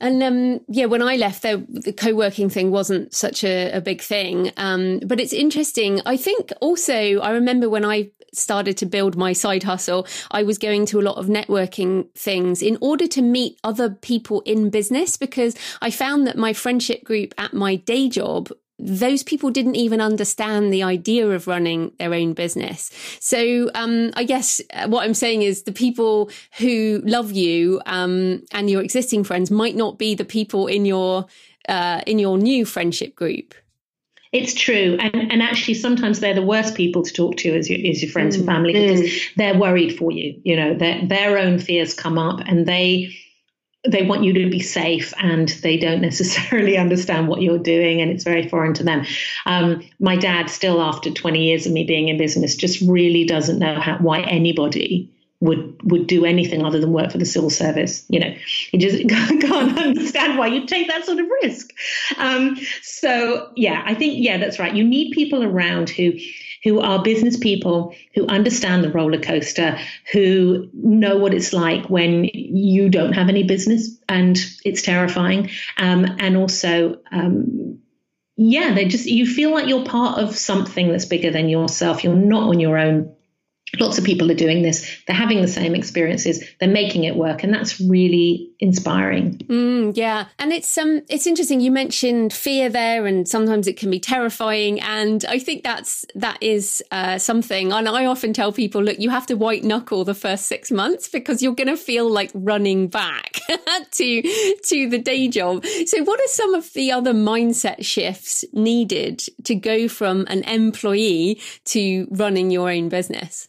[0.00, 4.00] and um, yeah, when I left, the, the co-working thing wasn't such a, a big
[4.00, 4.52] thing.
[4.56, 6.00] Um, but it's interesting.
[6.06, 10.58] I think also I remember when I started to build my side hustle, I was
[10.58, 15.16] going to a lot of networking things in order to meet other people in business
[15.16, 20.00] because I found that my friendship group at my day job those people didn't even
[20.00, 22.90] understand the idea of running their own business.
[23.20, 28.42] So um, I guess uh, what I'm saying is the people who love you um,
[28.52, 31.26] and your existing friends might not be the people in your
[31.68, 33.54] uh, in your new friendship group.
[34.30, 37.90] It's true, and and actually sometimes they're the worst people to talk to as your
[37.90, 38.40] as your friends mm.
[38.40, 39.34] and family because mm.
[39.36, 40.38] they're worried for you.
[40.44, 43.16] You know, their their own fears come up, and they
[43.90, 48.10] they want you to be safe and they don't necessarily understand what you're doing and
[48.10, 49.04] it's very foreign to them.
[49.46, 53.58] Um, my dad, still after 20 years of me being in business, just really doesn't
[53.58, 55.10] know how, why anybody
[55.40, 58.04] would would do anything other than work for the civil service.
[58.08, 58.34] You know,
[58.70, 61.70] he just can't understand why you take that sort of risk.
[62.16, 64.74] Um, so yeah, I think yeah, that's right.
[64.74, 66.12] You need people around who
[66.64, 69.78] who are business people who understand the roller coaster,
[70.12, 76.16] who know what it's like when you don't have any business and it's terrifying, um,
[76.18, 76.98] and also.
[77.10, 77.78] Um,
[78.40, 82.04] yeah, they just you feel like you're part of something that's bigger than yourself.
[82.04, 83.12] You're not on your own
[83.78, 84.98] lots of people are doing this.
[85.06, 86.44] They're having the same experiences.
[86.58, 89.38] They're making it work and that's really inspiring.
[89.38, 90.26] Mm, yeah.
[90.38, 91.60] And it's um it's interesting.
[91.60, 94.80] You mentioned fear there and sometimes it can be terrifying.
[94.80, 97.72] And i think that's that is uh, something.
[97.72, 101.08] And i often tell people look you have to white knuckle the first six months
[101.08, 103.40] because you're going to feel like running back
[103.92, 104.22] to
[104.64, 105.64] to the day job.
[105.86, 111.40] So what are some of the other mindset shifts needed to go from an employee
[111.66, 113.48] to running your own business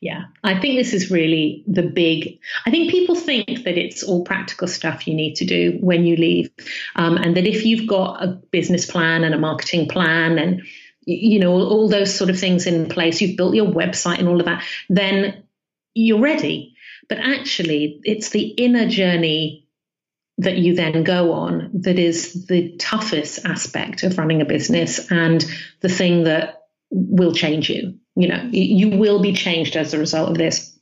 [0.00, 2.40] yeah, I think this is really the big.
[2.66, 6.16] I think people think that it's all practical stuff you need to do when you
[6.16, 6.50] leave,
[6.96, 10.62] um, and that if you've got a business plan and a marketing plan and
[11.04, 14.28] you know all, all those sort of things in place, you've built your website and
[14.28, 15.44] all of that, then
[15.94, 16.74] you're ready.
[17.08, 19.68] But actually, it's the inner journey
[20.38, 25.44] that you then go on that is the toughest aspect of running a business and
[25.80, 30.30] the thing that will change you you know, you will be changed as a result
[30.30, 30.76] of this.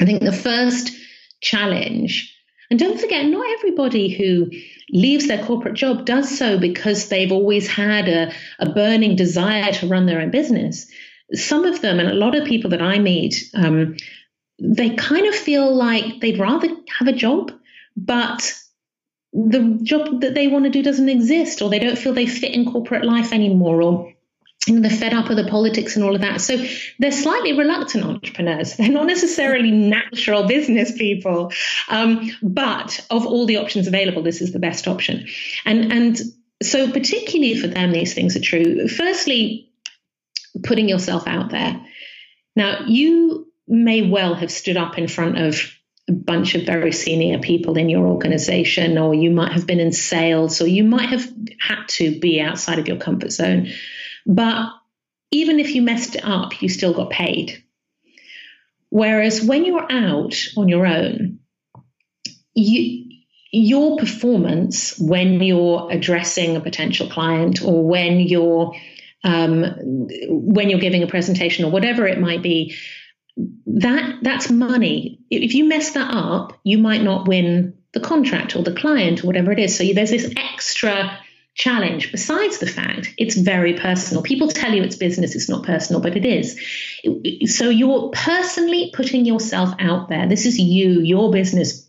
[0.00, 0.92] I think the first
[1.40, 2.34] challenge,
[2.70, 4.50] and don't forget, not everybody who
[4.90, 9.86] leaves their corporate job does so because they've always had a, a burning desire to
[9.86, 10.90] run their own business.
[11.34, 13.96] Some of them, and a lot of people that I meet, um,
[14.58, 16.68] they kind of feel like they'd rather
[16.98, 17.52] have a job,
[17.96, 18.52] but
[19.32, 22.54] the job that they want to do doesn't exist, or they don't feel they fit
[22.54, 24.12] in corporate life anymore, or
[24.66, 26.40] you know, they're fed up of the politics and all of that.
[26.40, 26.64] So
[26.98, 28.76] they're slightly reluctant entrepreneurs.
[28.76, 31.52] They're not necessarily natural business people.
[31.88, 35.26] Um, but of all the options available, this is the best option.
[35.64, 36.20] And, and
[36.62, 38.86] so particularly for them, these things are true.
[38.86, 39.68] Firstly,
[40.62, 41.84] putting yourself out there.
[42.54, 45.72] Now, you may well have stood up in front of
[46.08, 49.92] a bunch of very senior people in your organization, or you might have been in
[49.92, 51.26] sales, or you might have
[51.58, 53.68] had to be outside of your comfort zone.
[54.26, 54.70] But
[55.30, 57.62] even if you messed it up, you still got paid.
[58.90, 61.38] Whereas when you're out on your own,
[62.54, 63.10] you,
[63.50, 68.74] your performance when you're addressing a potential client or when you're
[69.24, 69.64] um,
[70.28, 72.76] when you're giving a presentation or whatever it might be,
[73.66, 75.20] that that's money.
[75.30, 79.26] If you mess that up, you might not win the contract or the client or
[79.26, 79.76] whatever it is.
[79.76, 81.18] So there's this extra
[81.54, 84.22] challenge, besides the fact it's very personal.
[84.22, 86.58] People tell you it's business, it's not personal, but it is.
[87.54, 90.26] So you're personally putting yourself out there.
[90.28, 91.86] This is you, your business,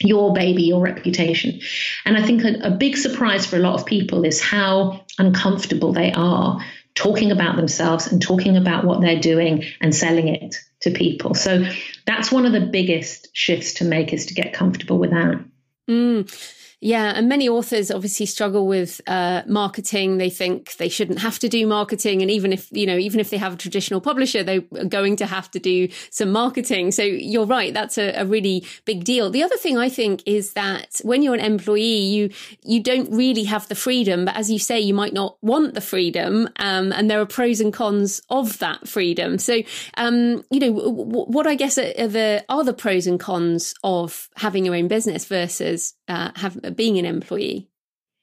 [0.00, 1.60] your baby, your reputation.
[2.04, 5.92] And I think a, a big surprise for a lot of people is how uncomfortable
[5.92, 6.60] they are
[6.94, 11.34] talking about themselves and talking about what they're doing and selling it to people.
[11.34, 11.64] So
[12.06, 15.44] that's one of the biggest shifts to make is to get comfortable with that.
[15.88, 16.56] Mm.
[16.82, 20.16] Yeah, and many authors obviously struggle with uh, marketing.
[20.16, 23.28] They think they shouldn't have to do marketing, and even if you know, even if
[23.28, 26.90] they have a traditional publisher, they are going to have to do some marketing.
[26.92, 29.28] So you're right; that's a, a really big deal.
[29.28, 32.30] The other thing I think is that when you're an employee, you
[32.64, 35.82] you don't really have the freedom, but as you say, you might not want the
[35.82, 39.36] freedom, um, and there are pros and cons of that freedom.
[39.36, 39.60] So,
[39.98, 43.74] um, you know, w- w- what I guess are the are the pros and cons
[43.84, 47.68] of having your own business versus uh, have being an employee?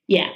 [0.07, 0.29] Yeah.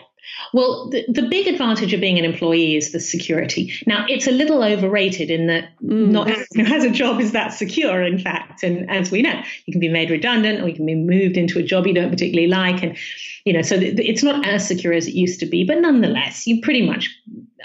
[0.54, 3.74] Well, the, the big advantage of being an employee is the security.
[3.88, 6.10] Now, it's a little overrated in that mm.
[6.10, 8.64] not everyone who has a job is that secure, in fact.
[8.64, 11.60] And as we know, you can be made redundant or you can be moved into
[11.60, 12.84] a job you don't particularly like.
[12.84, 12.98] And,
[13.46, 16.62] you know, so it's not as secure as it used to be, but nonetheless, you're
[16.62, 17.10] pretty much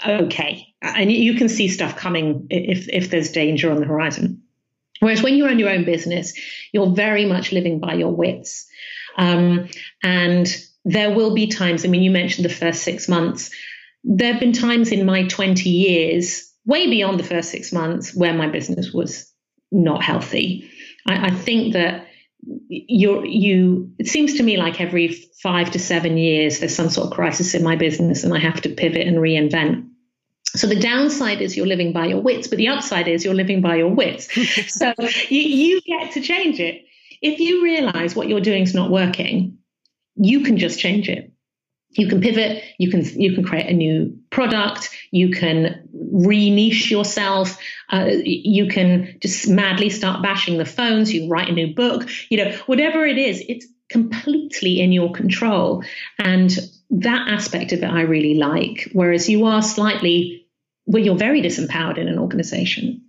[0.05, 0.67] okay.
[0.81, 4.41] And you can see stuff coming if, if there's danger on the horizon.
[4.99, 6.33] Whereas when you run your own business,
[6.71, 8.67] you're very much living by your wits.
[9.17, 9.67] Um,
[10.03, 10.47] and
[10.85, 13.51] there will be times, I mean, you mentioned the first six months.
[14.03, 18.33] There have been times in my 20 years, way beyond the first six months, where
[18.33, 19.29] my business was
[19.71, 20.69] not healthy.
[21.05, 22.07] I, I think that
[22.69, 25.09] you're, you, it seems to me like every
[25.41, 28.61] five to seven years, there's some sort of crisis in my business and I have
[28.61, 29.89] to pivot and reinvent.
[30.45, 33.61] So the downside is you're living by your wits, but the upside is you're living
[33.61, 34.33] by your wits.
[34.73, 34.93] so
[35.27, 36.86] you, you get to change it
[37.21, 39.57] if you realize what you're doing is not working,
[40.15, 41.31] you can just change it.
[41.91, 47.57] You can pivot, you can you can create a new product, you can re-niche yourself,
[47.91, 52.37] uh, you can just madly start bashing the phones, you write a new book, you
[52.37, 55.83] know, whatever it is, it's completely in your control.
[56.19, 56.51] And
[56.89, 58.89] that aspect of it I really like.
[58.93, 60.45] Whereas you are slightly,
[60.85, 63.01] well, you're very disempowered in an organization.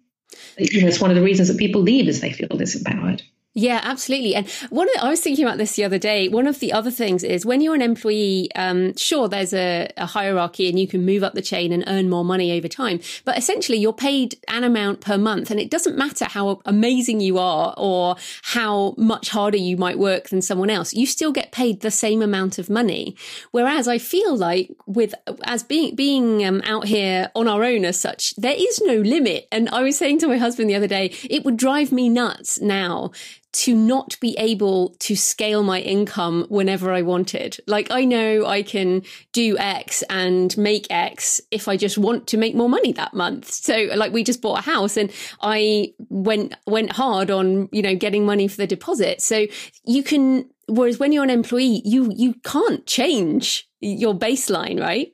[0.56, 3.22] You know, it's one of the reasons that people leave is they feel disempowered.
[3.58, 4.36] Yeah, absolutely.
[4.36, 6.28] And one of, I was thinking about this the other day.
[6.28, 10.06] One of the other things is when you're an employee, um, sure, there's a, a,
[10.06, 13.00] hierarchy and you can move up the chain and earn more money over time.
[13.24, 17.38] But essentially, you're paid an amount per month, and it doesn't matter how amazing you
[17.38, 20.94] are or how much harder you might work than someone else.
[20.94, 23.16] You still get paid the same amount of money.
[23.50, 28.00] Whereas I feel like with as being being um, out here on our own as
[28.00, 29.48] such, there is no limit.
[29.50, 32.60] And I was saying to my husband the other day, it would drive me nuts
[32.60, 33.10] now
[33.52, 37.58] to not be able to scale my income whenever I wanted.
[37.66, 42.36] Like I know I can do X and make X if I just want to
[42.36, 43.50] make more money that month.
[43.50, 47.94] So like we just bought a house and I went went hard on, you know,
[47.94, 49.22] getting money for the deposit.
[49.22, 49.46] So
[49.84, 55.12] you can whereas when you're an employee, you you can't change your baseline, right?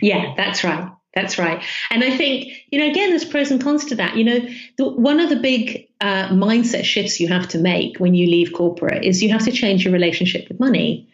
[0.00, 0.90] Yeah, that's right.
[1.14, 1.62] That's right.
[1.90, 4.16] And I think, you know, again, there's pros and cons to that.
[4.16, 4.38] You know,
[4.78, 8.52] the, one of the big uh, mindset shifts you have to make when you leave
[8.52, 11.08] corporate is you have to change your relationship with money.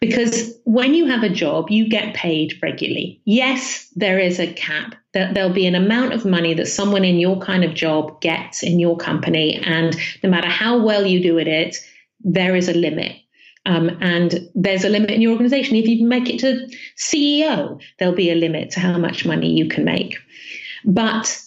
[0.00, 3.22] Because when you have a job, you get paid regularly.
[3.24, 4.96] Yes, there is a cap.
[5.12, 8.64] That there'll be an amount of money that someone in your kind of job gets
[8.64, 9.54] in your company.
[9.54, 11.76] And no matter how well you do at it,
[12.20, 13.16] there is a limit.
[13.66, 15.76] Um, and there's a limit in your organization.
[15.76, 16.68] If you make it to
[16.98, 20.18] CEO, there'll be a limit to how much money you can make.
[20.84, 21.40] But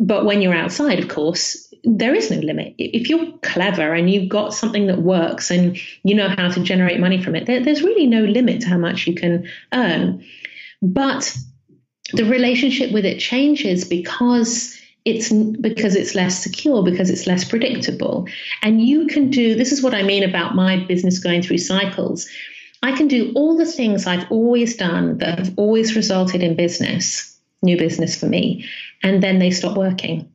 [0.00, 2.74] but when you're outside, of course, there is no limit.
[2.78, 7.00] If you're clever and you've got something that works and you know how to generate
[7.00, 10.24] money from it, there, there's really no limit to how much you can earn.
[10.82, 11.36] But
[12.12, 18.26] the relationship with it changes because it's because it's less secure, because it's less predictable.
[18.62, 22.28] And you can do this is what I mean about my business going through cycles.
[22.82, 27.38] I can do all the things I've always done that have always resulted in business,
[27.62, 28.68] new business for me,
[29.02, 30.30] and then they stop working.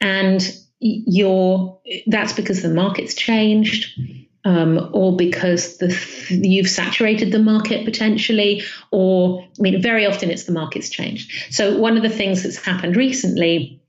[0.00, 0.40] And
[0.80, 3.98] you're that's because the market's changed
[4.44, 5.88] um, or because the,
[6.30, 11.30] you've saturated the market potentially, or I mean, very often it's the market's changed.
[11.52, 13.82] So one of the things that's happened recently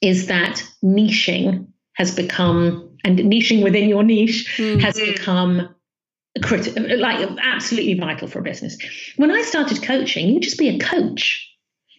[0.00, 4.80] is that niching has become, and niching within your niche mm-hmm.
[4.80, 5.74] has become
[6.42, 8.78] critical, like absolutely vital for a business.
[9.16, 11.47] When I started coaching, you just be a coach.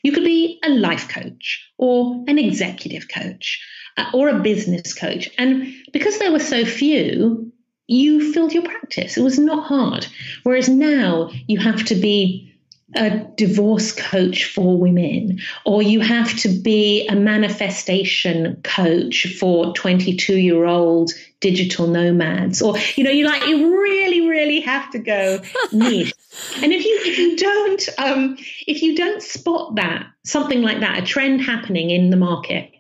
[0.04, 3.62] You could be a life coach or an executive coach
[3.98, 5.30] uh, or a business coach.
[5.38, 7.52] And because there were so few,
[7.88, 9.18] you filled your practice.
[9.18, 10.06] It was not hard.
[10.44, 12.49] Whereas now you have to be
[12.96, 20.38] a divorce coach for women, or you have to be a manifestation coach for 22
[20.38, 25.40] year old digital nomads, or, you know, you like, you really, really have to go
[25.72, 26.14] niche.
[26.62, 28.38] and if you, if you don't, um,
[28.68, 32.72] if you don't spot that, something like that, a trend happening in the market,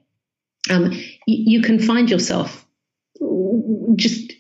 [0.70, 0.91] um,
[1.28, 2.66] you, you can find yourself
[3.95, 4.34] just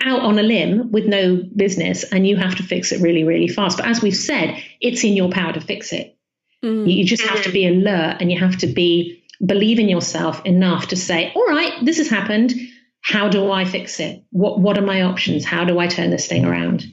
[0.00, 3.48] out on a limb with no business and you have to fix it really, really
[3.48, 3.76] fast.
[3.76, 6.16] But as we've said, it's in your power to fix it.
[6.64, 6.92] Mm.
[6.92, 10.88] You just have to be alert and you have to be believe in yourself enough
[10.88, 12.54] to say, all right, this has happened.
[13.00, 14.24] How do I fix it?
[14.30, 15.44] What what are my options?
[15.44, 16.84] How do I turn this thing around?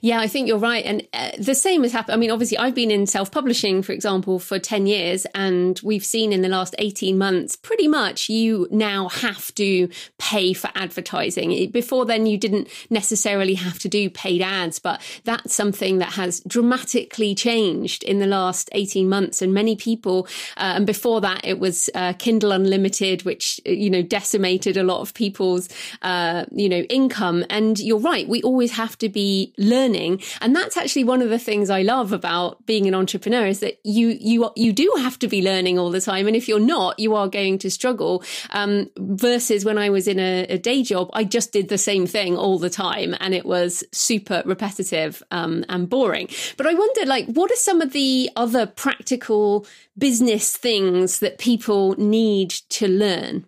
[0.00, 0.84] Yeah, I think you're right.
[0.84, 2.14] And uh, the same has happened.
[2.14, 6.04] I mean, obviously, I've been in self publishing, for example, for 10 years, and we've
[6.04, 11.70] seen in the last 18 months pretty much you now have to pay for advertising.
[11.70, 16.40] Before then, you didn't necessarily have to do paid ads, but that's something that has
[16.40, 19.42] dramatically changed in the last 18 months.
[19.42, 20.26] And many people,
[20.56, 24.82] uh, and before that, it was uh, Kindle Unlimited, which, uh, you know, decimated a
[24.82, 25.68] lot of people's,
[26.02, 27.44] uh, you know, income.
[27.50, 30.22] And you're right, we always have to be learning.
[30.40, 33.78] And that's actually one of the things I love about being an entrepreneur is that
[33.84, 36.26] you, you, you do have to be learning all the time.
[36.26, 38.22] And if you're not, you are going to struggle.
[38.50, 42.06] Um, versus when I was in a, a, day job, I just did the same
[42.06, 46.28] thing all the time and it was super repetitive, um, and boring.
[46.56, 49.66] But I wonder, like, what are some of the other practical
[49.96, 53.44] business things that people need to learn?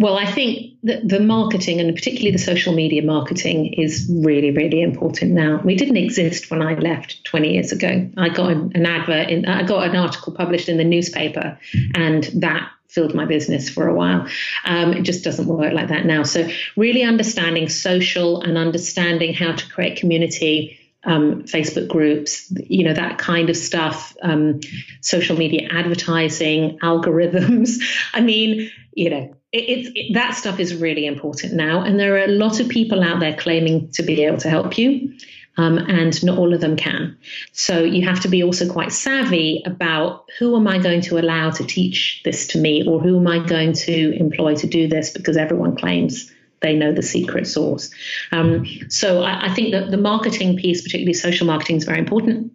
[0.00, 4.80] Well, I think that the marketing and particularly the social media marketing is really, really
[4.80, 5.60] important now.
[5.62, 8.10] We didn't exist when I left 20 years ago.
[8.16, 11.58] I got an, advert, in, I got an article published in the newspaper,
[11.94, 14.26] and that filled my business for a while.
[14.64, 16.22] Um, it just doesn't work like that now.
[16.22, 16.48] So,
[16.78, 20.78] really understanding social and understanding how to create community.
[21.02, 24.60] Um, Facebook groups, you know, that kind of stuff, um,
[25.00, 27.78] social media advertising, algorithms.
[28.12, 31.82] I mean, you know, it's it, that stuff is really important now.
[31.82, 34.78] And there are a lot of people out there claiming to be able to help
[34.78, 35.14] you
[35.56, 37.18] um, and not all of them can.
[37.52, 41.50] So you have to be also quite savvy about who am I going to allow
[41.50, 45.10] to teach this to me, or who am I going to employ to do this
[45.10, 47.90] because everyone claims they know the secret source.
[48.32, 52.52] Um, so I, I think that the marketing piece, particularly social marketing, is very important.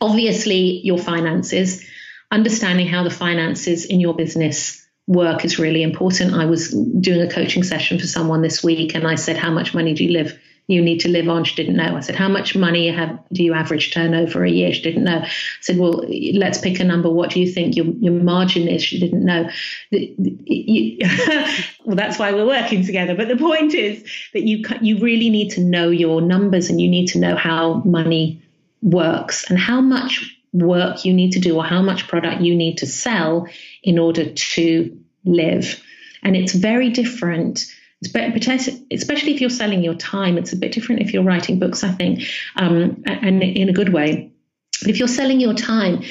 [0.00, 1.84] Obviously, your finances,
[2.30, 4.79] understanding how the finances in your business
[5.10, 6.34] work is really important.
[6.34, 9.74] I was doing a coaching session for someone this week and I said, How much
[9.74, 10.38] money do you live?
[10.70, 11.42] you need to live on.
[11.42, 11.96] She didn't know.
[11.96, 14.72] I said, how much money have, do you average turnover a year?
[14.72, 15.18] She didn't know.
[15.18, 15.30] I
[15.60, 16.04] said, well,
[16.34, 17.10] let's pick a number.
[17.10, 18.80] What do you think your, your margin is?
[18.84, 19.50] She didn't know.
[21.84, 23.16] well, that's why we're working together.
[23.16, 26.88] But the point is that you, you really need to know your numbers and you
[26.88, 28.40] need to know how money
[28.80, 32.78] works and how much work you need to do or how much product you need
[32.78, 33.46] to sell
[33.82, 35.82] in order to live.
[36.22, 37.66] And it's very different
[38.02, 40.38] especially if you're selling your time.
[40.38, 42.22] It's a bit different if you're writing books, I think,
[42.56, 44.32] um, and in a good way.
[44.80, 46.02] But if you're selling your time,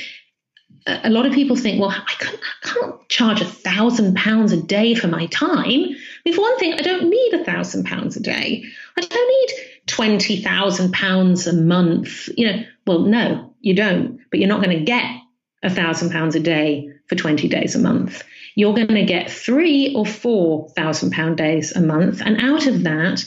[0.86, 4.62] a lot of people think, well, I can't, I can't charge a thousand pounds a
[4.62, 5.96] day for my time.
[6.28, 8.64] I for one thing, I don't need a thousand pounds a day.
[8.98, 12.30] I don't need twenty thousand pounds a month.
[12.38, 14.20] You know, well, no, you don't.
[14.32, 15.06] But you're not going to get
[15.64, 18.24] a thousand pounds a day for 20 days a month.
[18.56, 22.22] You're going to get three or four thousand pound days a month.
[22.22, 23.24] And out of that,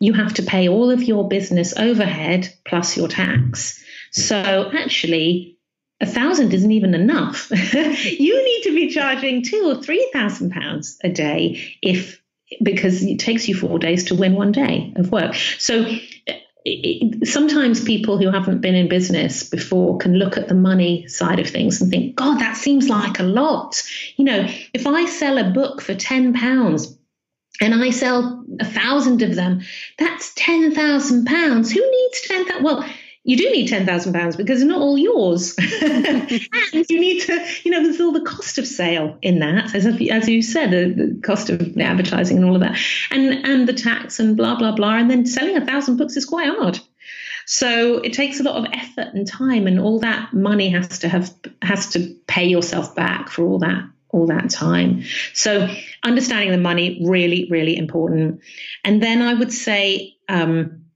[0.00, 3.82] you have to pay all of your business overhead plus your tax.
[4.10, 5.58] So actually,
[6.00, 7.50] a thousand isn't even enough.
[7.72, 12.20] you need to be charging two or three thousand pounds a day if
[12.62, 15.34] because it takes you four days to win one day of work.
[15.34, 15.86] So
[17.24, 21.48] sometimes people who haven't been in business before can look at the money side of
[21.48, 23.82] things and think, God, that seems like a lot.
[24.16, 26.96] You know, if I sell a book for ten pounds
[27.60, 29.62] and I sell a thousand of them,
[29.98, 31.72] that's ten thousand pounds.
[31.72, 32.64] Who needs ten thousand?
[32.64, 32.84] Well,
[33.24, 36.30] you do need ten thousand pounds because it's not all yours, and
[36.88, 40.28] you need to, you know, there's all the cost of sale in that, as as
[40.28, 42.78] you said, the, the, cost of advertising and all of that,
[43.10, 46.24] and and the tax and blah blah blah, and then selling a thousand books is
[46.24, 46.80] quite hard.
[47.46, 51.08] So it takes a lot of effort and time, and all that money has to
[51.08, 55.04] have has to pay yourself back for all that all that time.
[55.32, 58.40] So understanding the money really really important,
[58.84, 60.86] and then I would say um,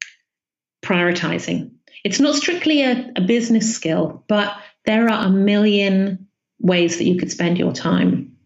[0.82, 1.70] prioritizing
[2.04, 6.26] it's not strictly a, a business skill, but there are a million
[6.60, 8.36] ways that you could spend your time.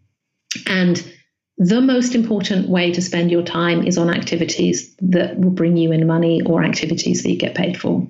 [0.67, 1.03] And
[1.59, 5.93] the most important way to spend your time is on activities that will bring you
[5.93, 8.07] in money or activities that you get paid for.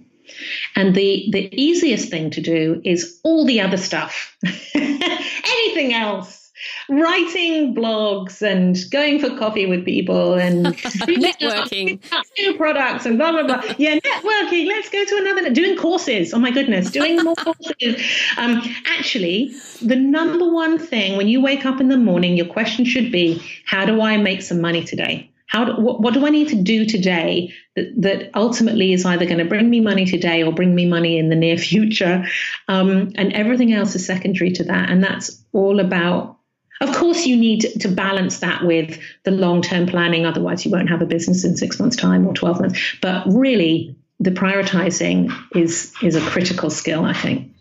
[0.77, 4.37] And the, the easiest thing to do is all the other stuff.
[4.75, 6.40] Anything else
[6.89, 12.01] writing blogs and going for coffee with people and networking,
[12.39, 13.63] new products and blah blah blah.
[13.79, 14.67] Yeah, networking.
[14.67, 15.51] Let's go to another.
[15.51, 16.35] Doing courses.
[16.35, 18.03] Oh my goodness, doing more courses.
[18.37, 22.85] Um, actually, the number one thing when you wake up in the morning, your question
[22.85, 26.31] should be, "How do I make some money today?" How do, what, what do I
[26.31, 30.45] need to do today that, that ultimately is either going to bring me money today
[30.45, 32.25] or bring me money in the near future?
[32.69, 34.91] Um, and everything else is secondary to that.
[34.91, 36.39] And that's all about
[36.81, 40.89] of course, you need to balance that with the long term planning, otherwise, you won't
[40.89, 42.97] have a business in six months' time or 12 months.
[43.03, 47.53] But really, the prioritizing is, is a critical skill, I think.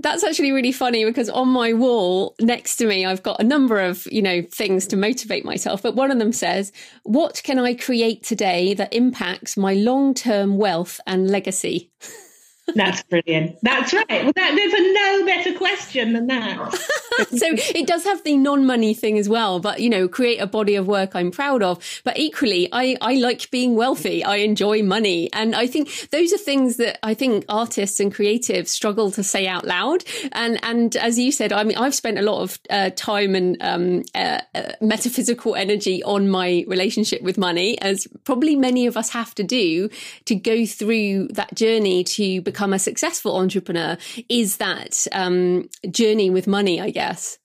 [0.00, 3.80] That's actually really funny because on my wall next to me, I've got a number
[3.80, 5.82] of, you know, things to motivate myself.
[5.82, 10.56] But one of them says, What can I create today that impacts my long term
[10.56, 11.90] wealth and legacy?
[12.74, 13.58] That's brilliant.
[13.62, 14.24] That's right.
[14.24, 16.74] Well, that, there's a no better question than that.
[17.30, 20.74] so it does have the non-money thing as well, but you know, create a body
[20.76, 21.78] of work I'm proud of.
[22.04, 24.22] But equally, I, I like being wealthy.
[24.22, 25.30] I enjoy money.
[25.32, 29.46] And I think those are things that I think artists and creatives struggle to say
[29.46, 30.04] out loud.
[30.32, 33.56] And, and as you said, I mean, I've spent a lot of uh, time and
[33.60, 39.10] um, uh, uh, metaphysical energy on my relationship with money, as probably many of us
[39.10, 39.88] have to do
[40.26, 43.96] to go through that journey to become become a successful entrepreneur
[44.28, 47.38] is that um, journey with money, I guess.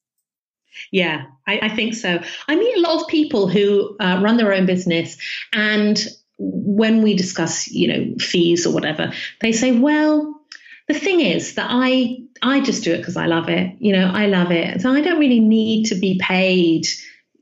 [0.91, 2.19] Yeah, I, I, think so.
[2.47, 5.17] I meet a lot of people who uh, run their own business,
[5.53, 6.03] and
[6.39, 10.41] when we discuss, you know, fees or whatever, they say, "Well,
[10.87, 13.75] the thing is that I I just do it because I love it.
[13.77, 14.81] You know, I love it.
[14.81, 16.87] So I don't really need to be paid,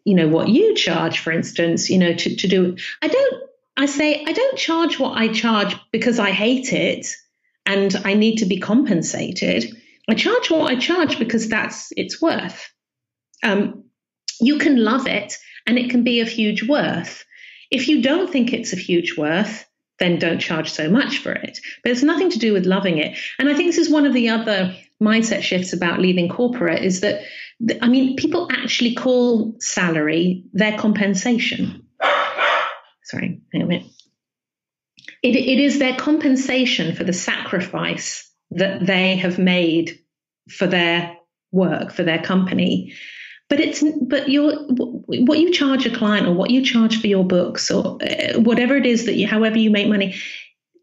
[0.04, 3.44] you know, what you charge, for instance, you know, to, to do I don't
[3.78, 7.08] I say I don't charge what I charge because I hate it
[7.66, 9.76] and I need to be compensated.
[10.10, 12.70] I charge what I charge because that's its worth.
[13.44, 13.86] Um,
[14.40, 15.34] you can love it
[15.68, 17.24] and it can be of huge worth.
[17.70, 19.66] If you don't think it's of huge worth,
[20.00, 21.60] then don't charge so much for it.
[21.84, 23.18] But it's nothing to do with loving it.
[23.38, 27.02] And I think this is one of the other mindset shifts about leaving corporate is
[27.02, 27.22] that,
[27.82, 31.86] I mean, people actually call salary their compensation.
[33.04, 33.86] Sorry, hang a minute.
[35.24, 40.00] It, it is their compensation for the sacrifice that they have made
[40.50, 41.18] for their
[41.52, 42.94] work, for their company.
[43.50, 47.26] But it's but your what you charge a client or what you charge for your
[47.26, 50.16] books or uh, whatever it is that you however you make money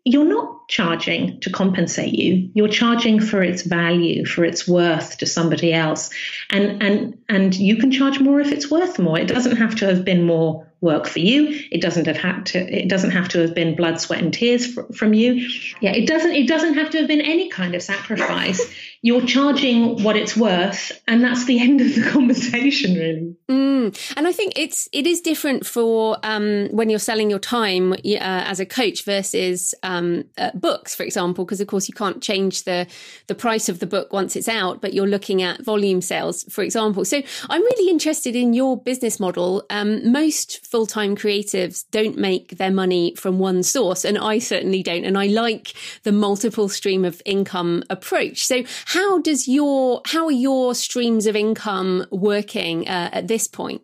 [0.05, 2.51] you're not charging to compensate you.
[2.55, 6.11] You're charging for its value for its worth to somebody else.
[6.51, 9.19] And and and you can charge more if it's worth more.
[9.19, 11.61] It doesn't have to have been more work for you.
[11.71, 14.73] It doesn't have had to it doesn't have to have been blood sweat and tears
[14.73, 15.49] fr- from you.
[15.81, 18.61] Yeah it doesn't it doesn't have to have been any kind of sacrifice
[19.03, 24.15] you're charging what it's worth and that's the end of the conversation really mm.
[24.17, 27.97] and i think it's it is different for um, when you're selling your time uh,
[28.05, 32.65] as a coach versus um, uh, books for example because of course you can't change
[32.65, 32.87] the
[33.27, 36.63] the price of the book once it's out but you're looking at volume sales for
[36.63, 42.59] example so i'm really interested in your business model um, most full-time creatives don't make
[42.59, 47.05] their money from one source and I certainly don't and I like the multiple stream
[47.05, 48.47] of income approach.
[48.47, 53.83] So how does your how are your streams of income working uh, at this point?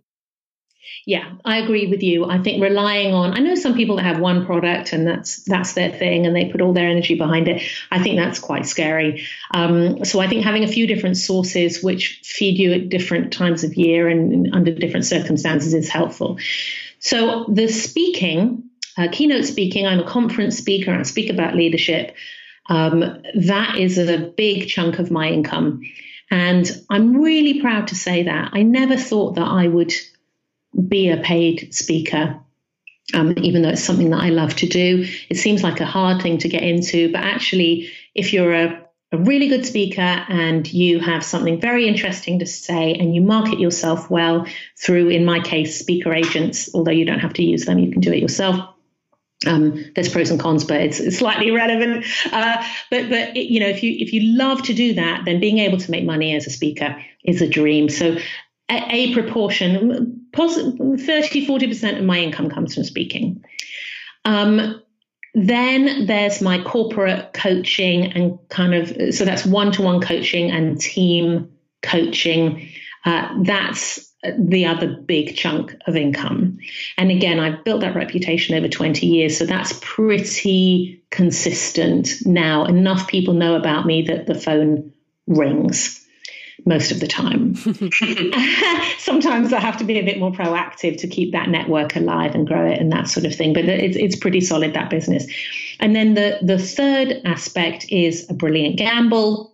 [1.07, 2.25] Yeah, I agree with you.
[2.25, 5.75] I think relying on I know some people that have one product and that's that's
[5.75, 7.63] their thing and they put all their energy behind it.
[7.91, 9.27] I think that's quite scary.
[9.53, 13.63] Um, so I think having a few different sources which feed you at different times
[13.63, 16.39] of year and under different circumstances is helpful.
[17.01, 20.95] So the speaking, uh, keynote speaking, I'm a conference speaker.
[20.95, 22.17] I speak about leadership.
[22.67, 25.83] Um, that is a big chunk of my income.
[26.31, 28.51] And I'm really proud to say that.
[28.53, 29.93] I never thought that I would
[30.89, 32.41] be a paid speaker,
[33.13, 35.07] um, even though it's something that I love to do.
[35.29, 39.19] It seems like a hard thing to get into, but actually, if you're a, a
[39.19, 44.11] really good speaker and you have something very interesting to say and you market yourself
[44.11, 44.47] well
[44.77, 48.01] through, in my case, speaker agents, although you don't have to use them, you can
[48.01, 48.74] do it yourself.
[49.47, 52.07] Um, there's pros and cons, but it's, it's slightly irrelevant.
[52.33, 55.41] Uh, but but it, you know, if you if you love to do that, then
[55.41, 57.89] being able to make money as a speaker is a dream.
[57.89, 58.17] So
[58.71, 63.45] a, proportion, 30, 40% of my income comes from speaking.
[64.25, 64.83] Um,
[65.35, 70.81] then there's my corporate coaching and kind of, so that's one to one coaching and
[70.81, 71.51] team
[71.83, 72.69] coaching.
[73.05, 76.59] Uh, that's the other big chunk of income.
[76.97, 79.37] And again, I've built that reputation over 20 years.
[79.39, 82.65] So that's pretty consistent now.
[82.65, 84.93] Enough people know about me that the phone
[85.27, 86.01] rings
[86.67, 87.55] most of the time.
[88.99, 92.47] Sometimes I have to be a bit more proactive to keep that network alive and
[92.47, 93.53] grow it and that sort of thing.
[93.53, 95.27] But it's, it's pretty solid, that business.
[95.81, 99.54] And then the, the third aspect is a brilliant gamble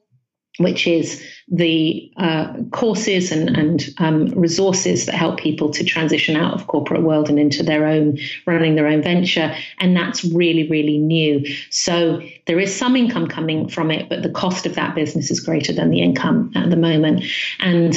[0.60, 6.54] which is the uh, courses and, and um, resources that help people to transition out
[6.54, 9.54] of corporate world and into their own running their own venture.
[9.78, 11.44] And that's really really new.
[11.70, 15.40] So there is some income coming from it but the cost of that business is
[15.40, 17.24] greater than the income at the moment.
[17.58, 17.94] And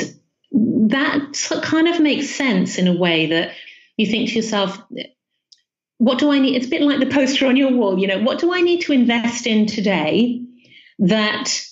[0.51, 3.53] that kind of makes sense in a way that
[3.97, 4.82] you think to yourself
[5.97, 6.55] what do i need?
[6.55, 8.82] It's a bit like the poster on your wall you know what do i need
[8.82, 10.43] to invest in today
[10.99, 11.66] that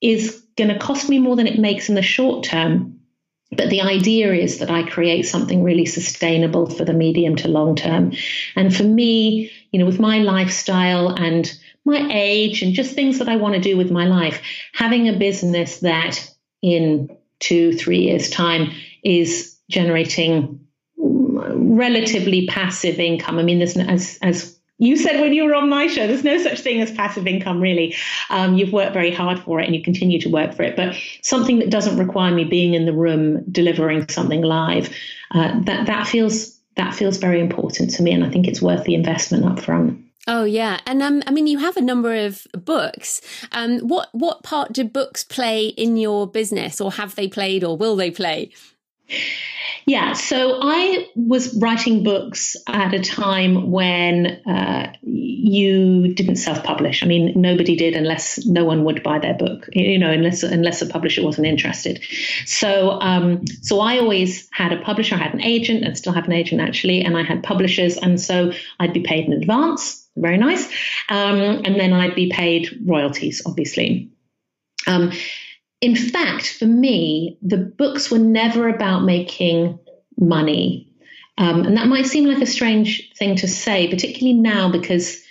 [0.00, 3.00] is going to cost me more than it makes in the short term.
[3.52, 7.74] But the idea is that I create something really sustainable for the medium to long
[7.74, 8.12] term.
[8.54, 11.52] And for me, you know, with my lifestyle and
[11.84, 14.40] my age and just things that I want to do with my life,
[14.72, 16.32] having a business that
[16.62, 18.70] in two, three years' time
[19.02, 20.60] is generating
[20.96, 23.38] relatively passive income.
[23.38, 26.38] I mean, there's as as you said when you were on my show, there's no
[26.42, 27.94] such thing as passive income, really.
[28.30, 30.74] Um, you've worked very hard for it and you continue to work for it.
[30.74, 34.88] But something that doesn't require me being in the room delivering something live,
[35.32, 38.84] uh, that that feels that feels very important to me, and I think it's worth
[38.84, 40.02] the investment up front.
[40.26, 43.20] Oh yeah, and um, I mean, you have a number of books.
[43.52, 47.76] Um, what what part do books play in your business, or have they played, or
[47.76, 48.50] will they play?
[49.86, 57.02] Yeah, so I was writing books at a time when uh, you didn't self-publish.
[57.02, 59.68] I mean, nobody did unless no one would buy their book.
[59.72, 62.02] You know, unless unless a publisher wasn't interested.
[62.44, 65.14] So, um, so I always had a publisher.
[65.14, 68.20] I had an agent, and still have an agent actually, and I had publishers, and
[68.20, 70.06] so I'd be paid in advance.
[70.16, 70.66] Very nice,
[71.08, 74.10] um, and then I'd be paid royalties, obviously.
[74.86, 75.12] Um,
[75.80, 79.78] in fact, for me, the books were never about making
[80.18, 80.88] money.
[81.38, 85.22] Um, and that might seem like a strange thing to say, particularly now because,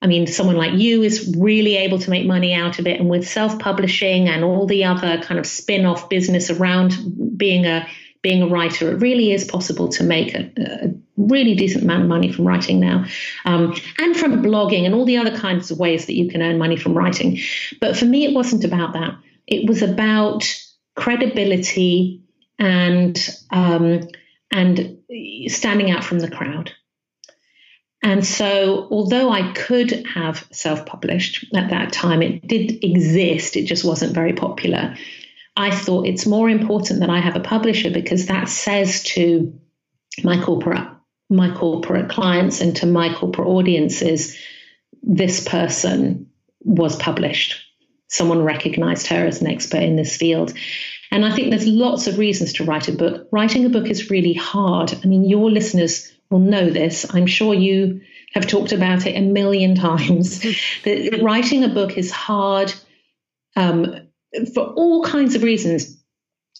[0.00, 2.98] I mean, someone like you is really able to make money out of it.
[2.98, 6.96] And with self publishing and all the other kind of spin off business around
[7.36, 7.86] being a
[8.22, 12.08] being a writer, it really is possible to make a, a really decent amount of
[12.08, 13.04] money from writing now,
[13.44, 16.58] um, and from blogging and all the other kinds of ways that you can earn
[16.58, 17.38] money from writing.
[17.80, 19.14] But for me, it wasn't about that.
[19.48, 20.44] It was about
[20.94, 22.22] credibility
[22.58, 23.18] and
[23.50, 24.00] um,
[24.52, 24.98] and
[25.46, 26.72] standing out from the crowd.
[28.02, 33.64] And so, although I could have self published at that time, it did exist, it
[33.64, 34.96] just wasn't very popular.
[35.56, 39.58] I thought it's more important that I have a publisher because that says to
[40.22, 40.86] my corporate
[41.30, 44.38] my corporate clients and to my corporate audiences
[45.02, 46.26] this person
[46.60, 47.67] was published
[48.08, 50.52] someone recognized her as an expert in this field.
[51.10, 53.28] And I think there's lots of reasons to write a book.
[53.32, 54.92] Writing a book is really hard.
[55.02, 57.06] I mean, your listeners will know this.
[57.14, 58.02] I'm sure you
[58.34, 60.40] have talked about it a million times.
[60.84, 62.72] that writing a book is hard
[63.56, 64.08] um,
[64.54, 65.96] for all kinds of reasons.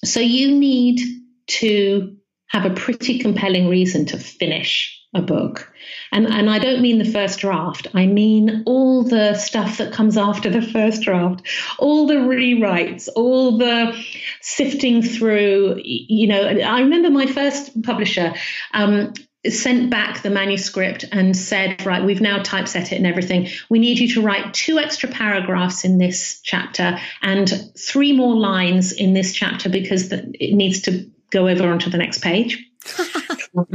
[0.04, 1.00] So you need
[1.48, 2.16] to
[2.48, 5.72] have a pretty compelling reason to finish a book.
[6.12, 10.16] And, and I don't mean the first draft, I mean all the stuff that comes
[10.16, 11.46] after the first draft,
[11.78, 13.98] all the rewrites, all the
[14.42, 15.80] sifting through.
[15.82, 18.34] You know, I remember my first publisher.
[18.74, 19.14] Um,
[19.48, 23.48] sent back the manuscript and said, right, we've now typeset it and everything.
[23.70, 28.92] We need you to write two extra paragraphs in this chapter and three more lines
[28.92, 32.68] in this chapter because it needs to go over onto the next page.
[33.54, 33.68] and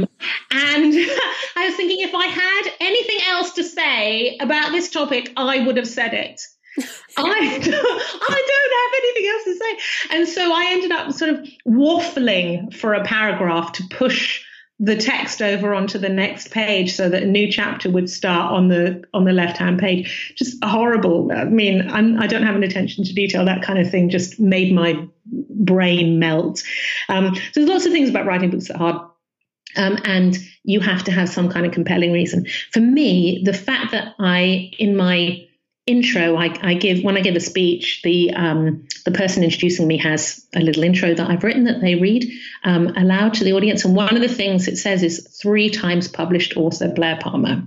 [0.50, 5.76] I was thinking if I had anything else to say about this topic, I would
[5.76, 6.40] have said it.
[7.16, 10.16] I, I don't have anything else to say.
[10.16, 14.42] And so I ended up sort of waffling for a paragraph to push
[14.80, 18.68] the text over onto the next page so that a new chapter would start on
[18.68, 20.34] the on the left hand page.
[20.36, 21.30] Just horrible.
[21.32, 23.44] I mean I'm, i do not have an attention to detail.
[23.44, 26.64] That kind of thing just made my brain melt.
[27.08, 29.13] Um, so there's lots of things about writing books that are hard
[29.76, 33.92] um, and you have to have some kind of compelling reason for me the fact
[33.92, 35.46] that i in my
[35.86, 39.98] intro I, I, give when I give a speech, the um, the person introducing me
[39.98, 42.30] has a little intro that I've written that they read
[42.64, 43.84] um, aloud to the audience.
[43.84, 47.64] And one of the things it says is three times published author Blaire Palmer.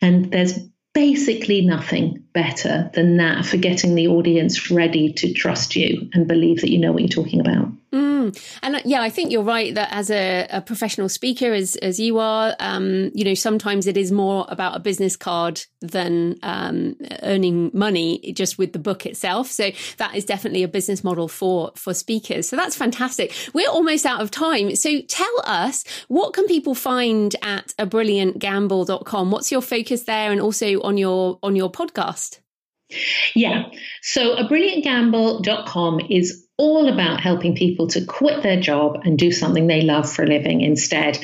[0.00, 0.58] And there's
[0.94, 6.60] basically nothing better than that for getting the audience ready to trust you and believe
[6.60, 7.68] that you know what you're talking about.
[7.92, 8.38] Mm.
[8.62, 12.00] And uh, yeah, I think you're right that as a, a professional speaker, as as
[12.00, 16.96] you are, um, you know, sometimes it is more about a business card than um,
[17.22, 19.48] earning money just with the book itself.
[19.48, 22.48] So that is definitely a business model for for speakers.
[22.48, 23.34] So that's fantastic.
[23.52, 24.74] We're almost out of time.
[24.76, 29.30] So tell us what can people find at a brilliant brilliantgamble.com?
[29.30, 32.21] What's your focus there, and also on your on your podcast?
[33.34, 33.70] Yeah.
[34.02, 39.66] So a brilliantgamble.com is all about helping people to quit their job and do something
[39.66, 41.18] they love for a living instead.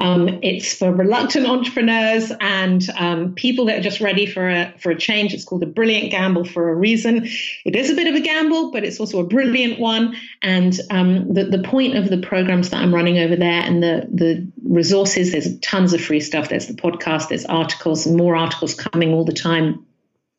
[0.00, 4.90] Um, it's for reluctant entrepreneurs and um, people that are just ready for a for
[4.90, 5.34] a change.
[5.34, 7.26] It's called a brilliant gamble for a reason.
[7.64, 10.14] It is a bit of a gamble, but it's also a brilliant one.
[10.40, 14.08] And um, the the point of the programs that I'm running over there and the
[14.12, 15.32] the resources.
[15.32, 16.48] There's tons of free stuff.
[16.48, 17.28] There's the podcast.
[17.28, 19.84] There's articles more articles coming all the time.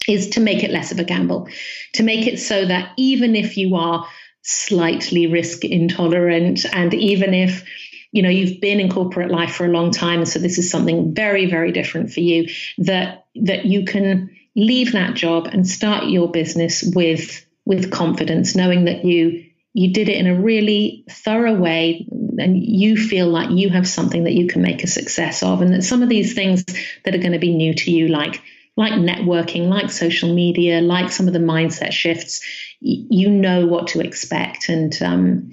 [0.07, 1.49] Is to make it less of a gamble,
[1.93, 4.07] to make it so that even if you are
[4.41, 6.65] slightly risk intolerant.
[6.71, 7.63] And even if
[8.11, 11.13] you know you've been in corporate life for a long time so this is something
[11.13, 16.31] very very different for you that that you can leave that job and start your
[16.31, 22.07] business with with confidence knowing that you you did it in a really thorough way
[22.39, 25.71] and you feel like you have something that you can make a success of and
[25.71, 26.65] that some of these things
[27.05, 28.41] that are going to be new to you like
[28.79, 32.39] like networking, like social media, like some of the mindset shifts,
[32.81, 34.69] y- you know what to expect.
[34.69, 35.49] And um,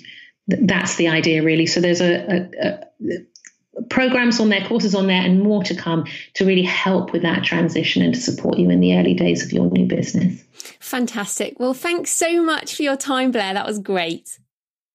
[0.48, 1.66] th- that's the idea, really.
[1.66, 6.06] So there's a, a, a programs on there, courses on there, and more to come
[6.34, 9.52] to really help with that transition and to support you in the early days of
[9.52, 10.40] your new business.
[10.78, 11.58] Fantastic.
[11.58, 13.54] Well, thanks so much for your time, Blaire.
[13.54, 14.38] That was great.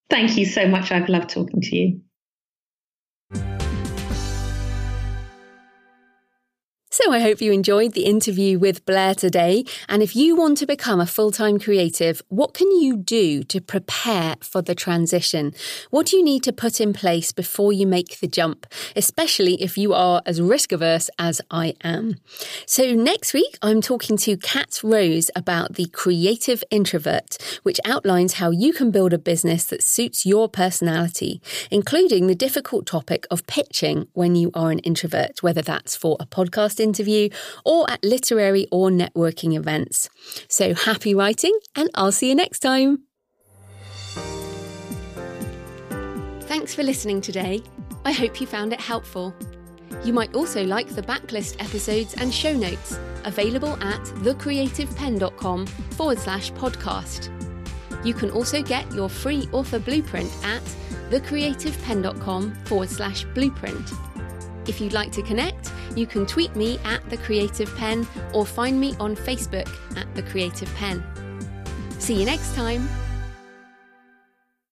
[0.09, 0.89] Thank you so much.
[0.93, 2.01] I've loved talking to you.
[6.93, 9.63] So I hope you enjoyed the interview with Blaire today.
[9.87, 13.61] And if you want to become a full time creative, what can you do to
[13.61, 15.53] prepare for the transition?
[15.89, 19.77] What do you need to put in place before you make the jump, especially if
[19.77, 22.15] you are as risk averse as I am?
[22.65, 28.51] So next week, I'm talking to Kat Rose about the creative introvert, which outlines how
[28.51, 34.09] you can build a business that suits your personality, including the difficult topic of pitching
[34.11, 37.29] when you are an introvert, whether that's for a podcast interview
[37.63, 40.09] or at literary or networking events.
[40.49, 43.03] So happy writing, and I'll see you next time.
[46.41, 47.63] Thanks for listening today.
[48.03, 49.33] I hope you found it helpful.
[50.03, 56.51] You might also like the backlist episodes and show notes available at thecreativepenn.com forward slash
[56.53, 57.29] podcast.
[58.03, 60.63] You can also get your free author blueprint at
[61.09, 64.10] thecreativepenn.com forward slash blueprint.
[64.67, 68.79] If you'd like to connect, you can tweet me at The Creative Penn or find
[68.79, 71.03] me on Facebook at The Creative Penn.
[71.99, 72.87] See you next time.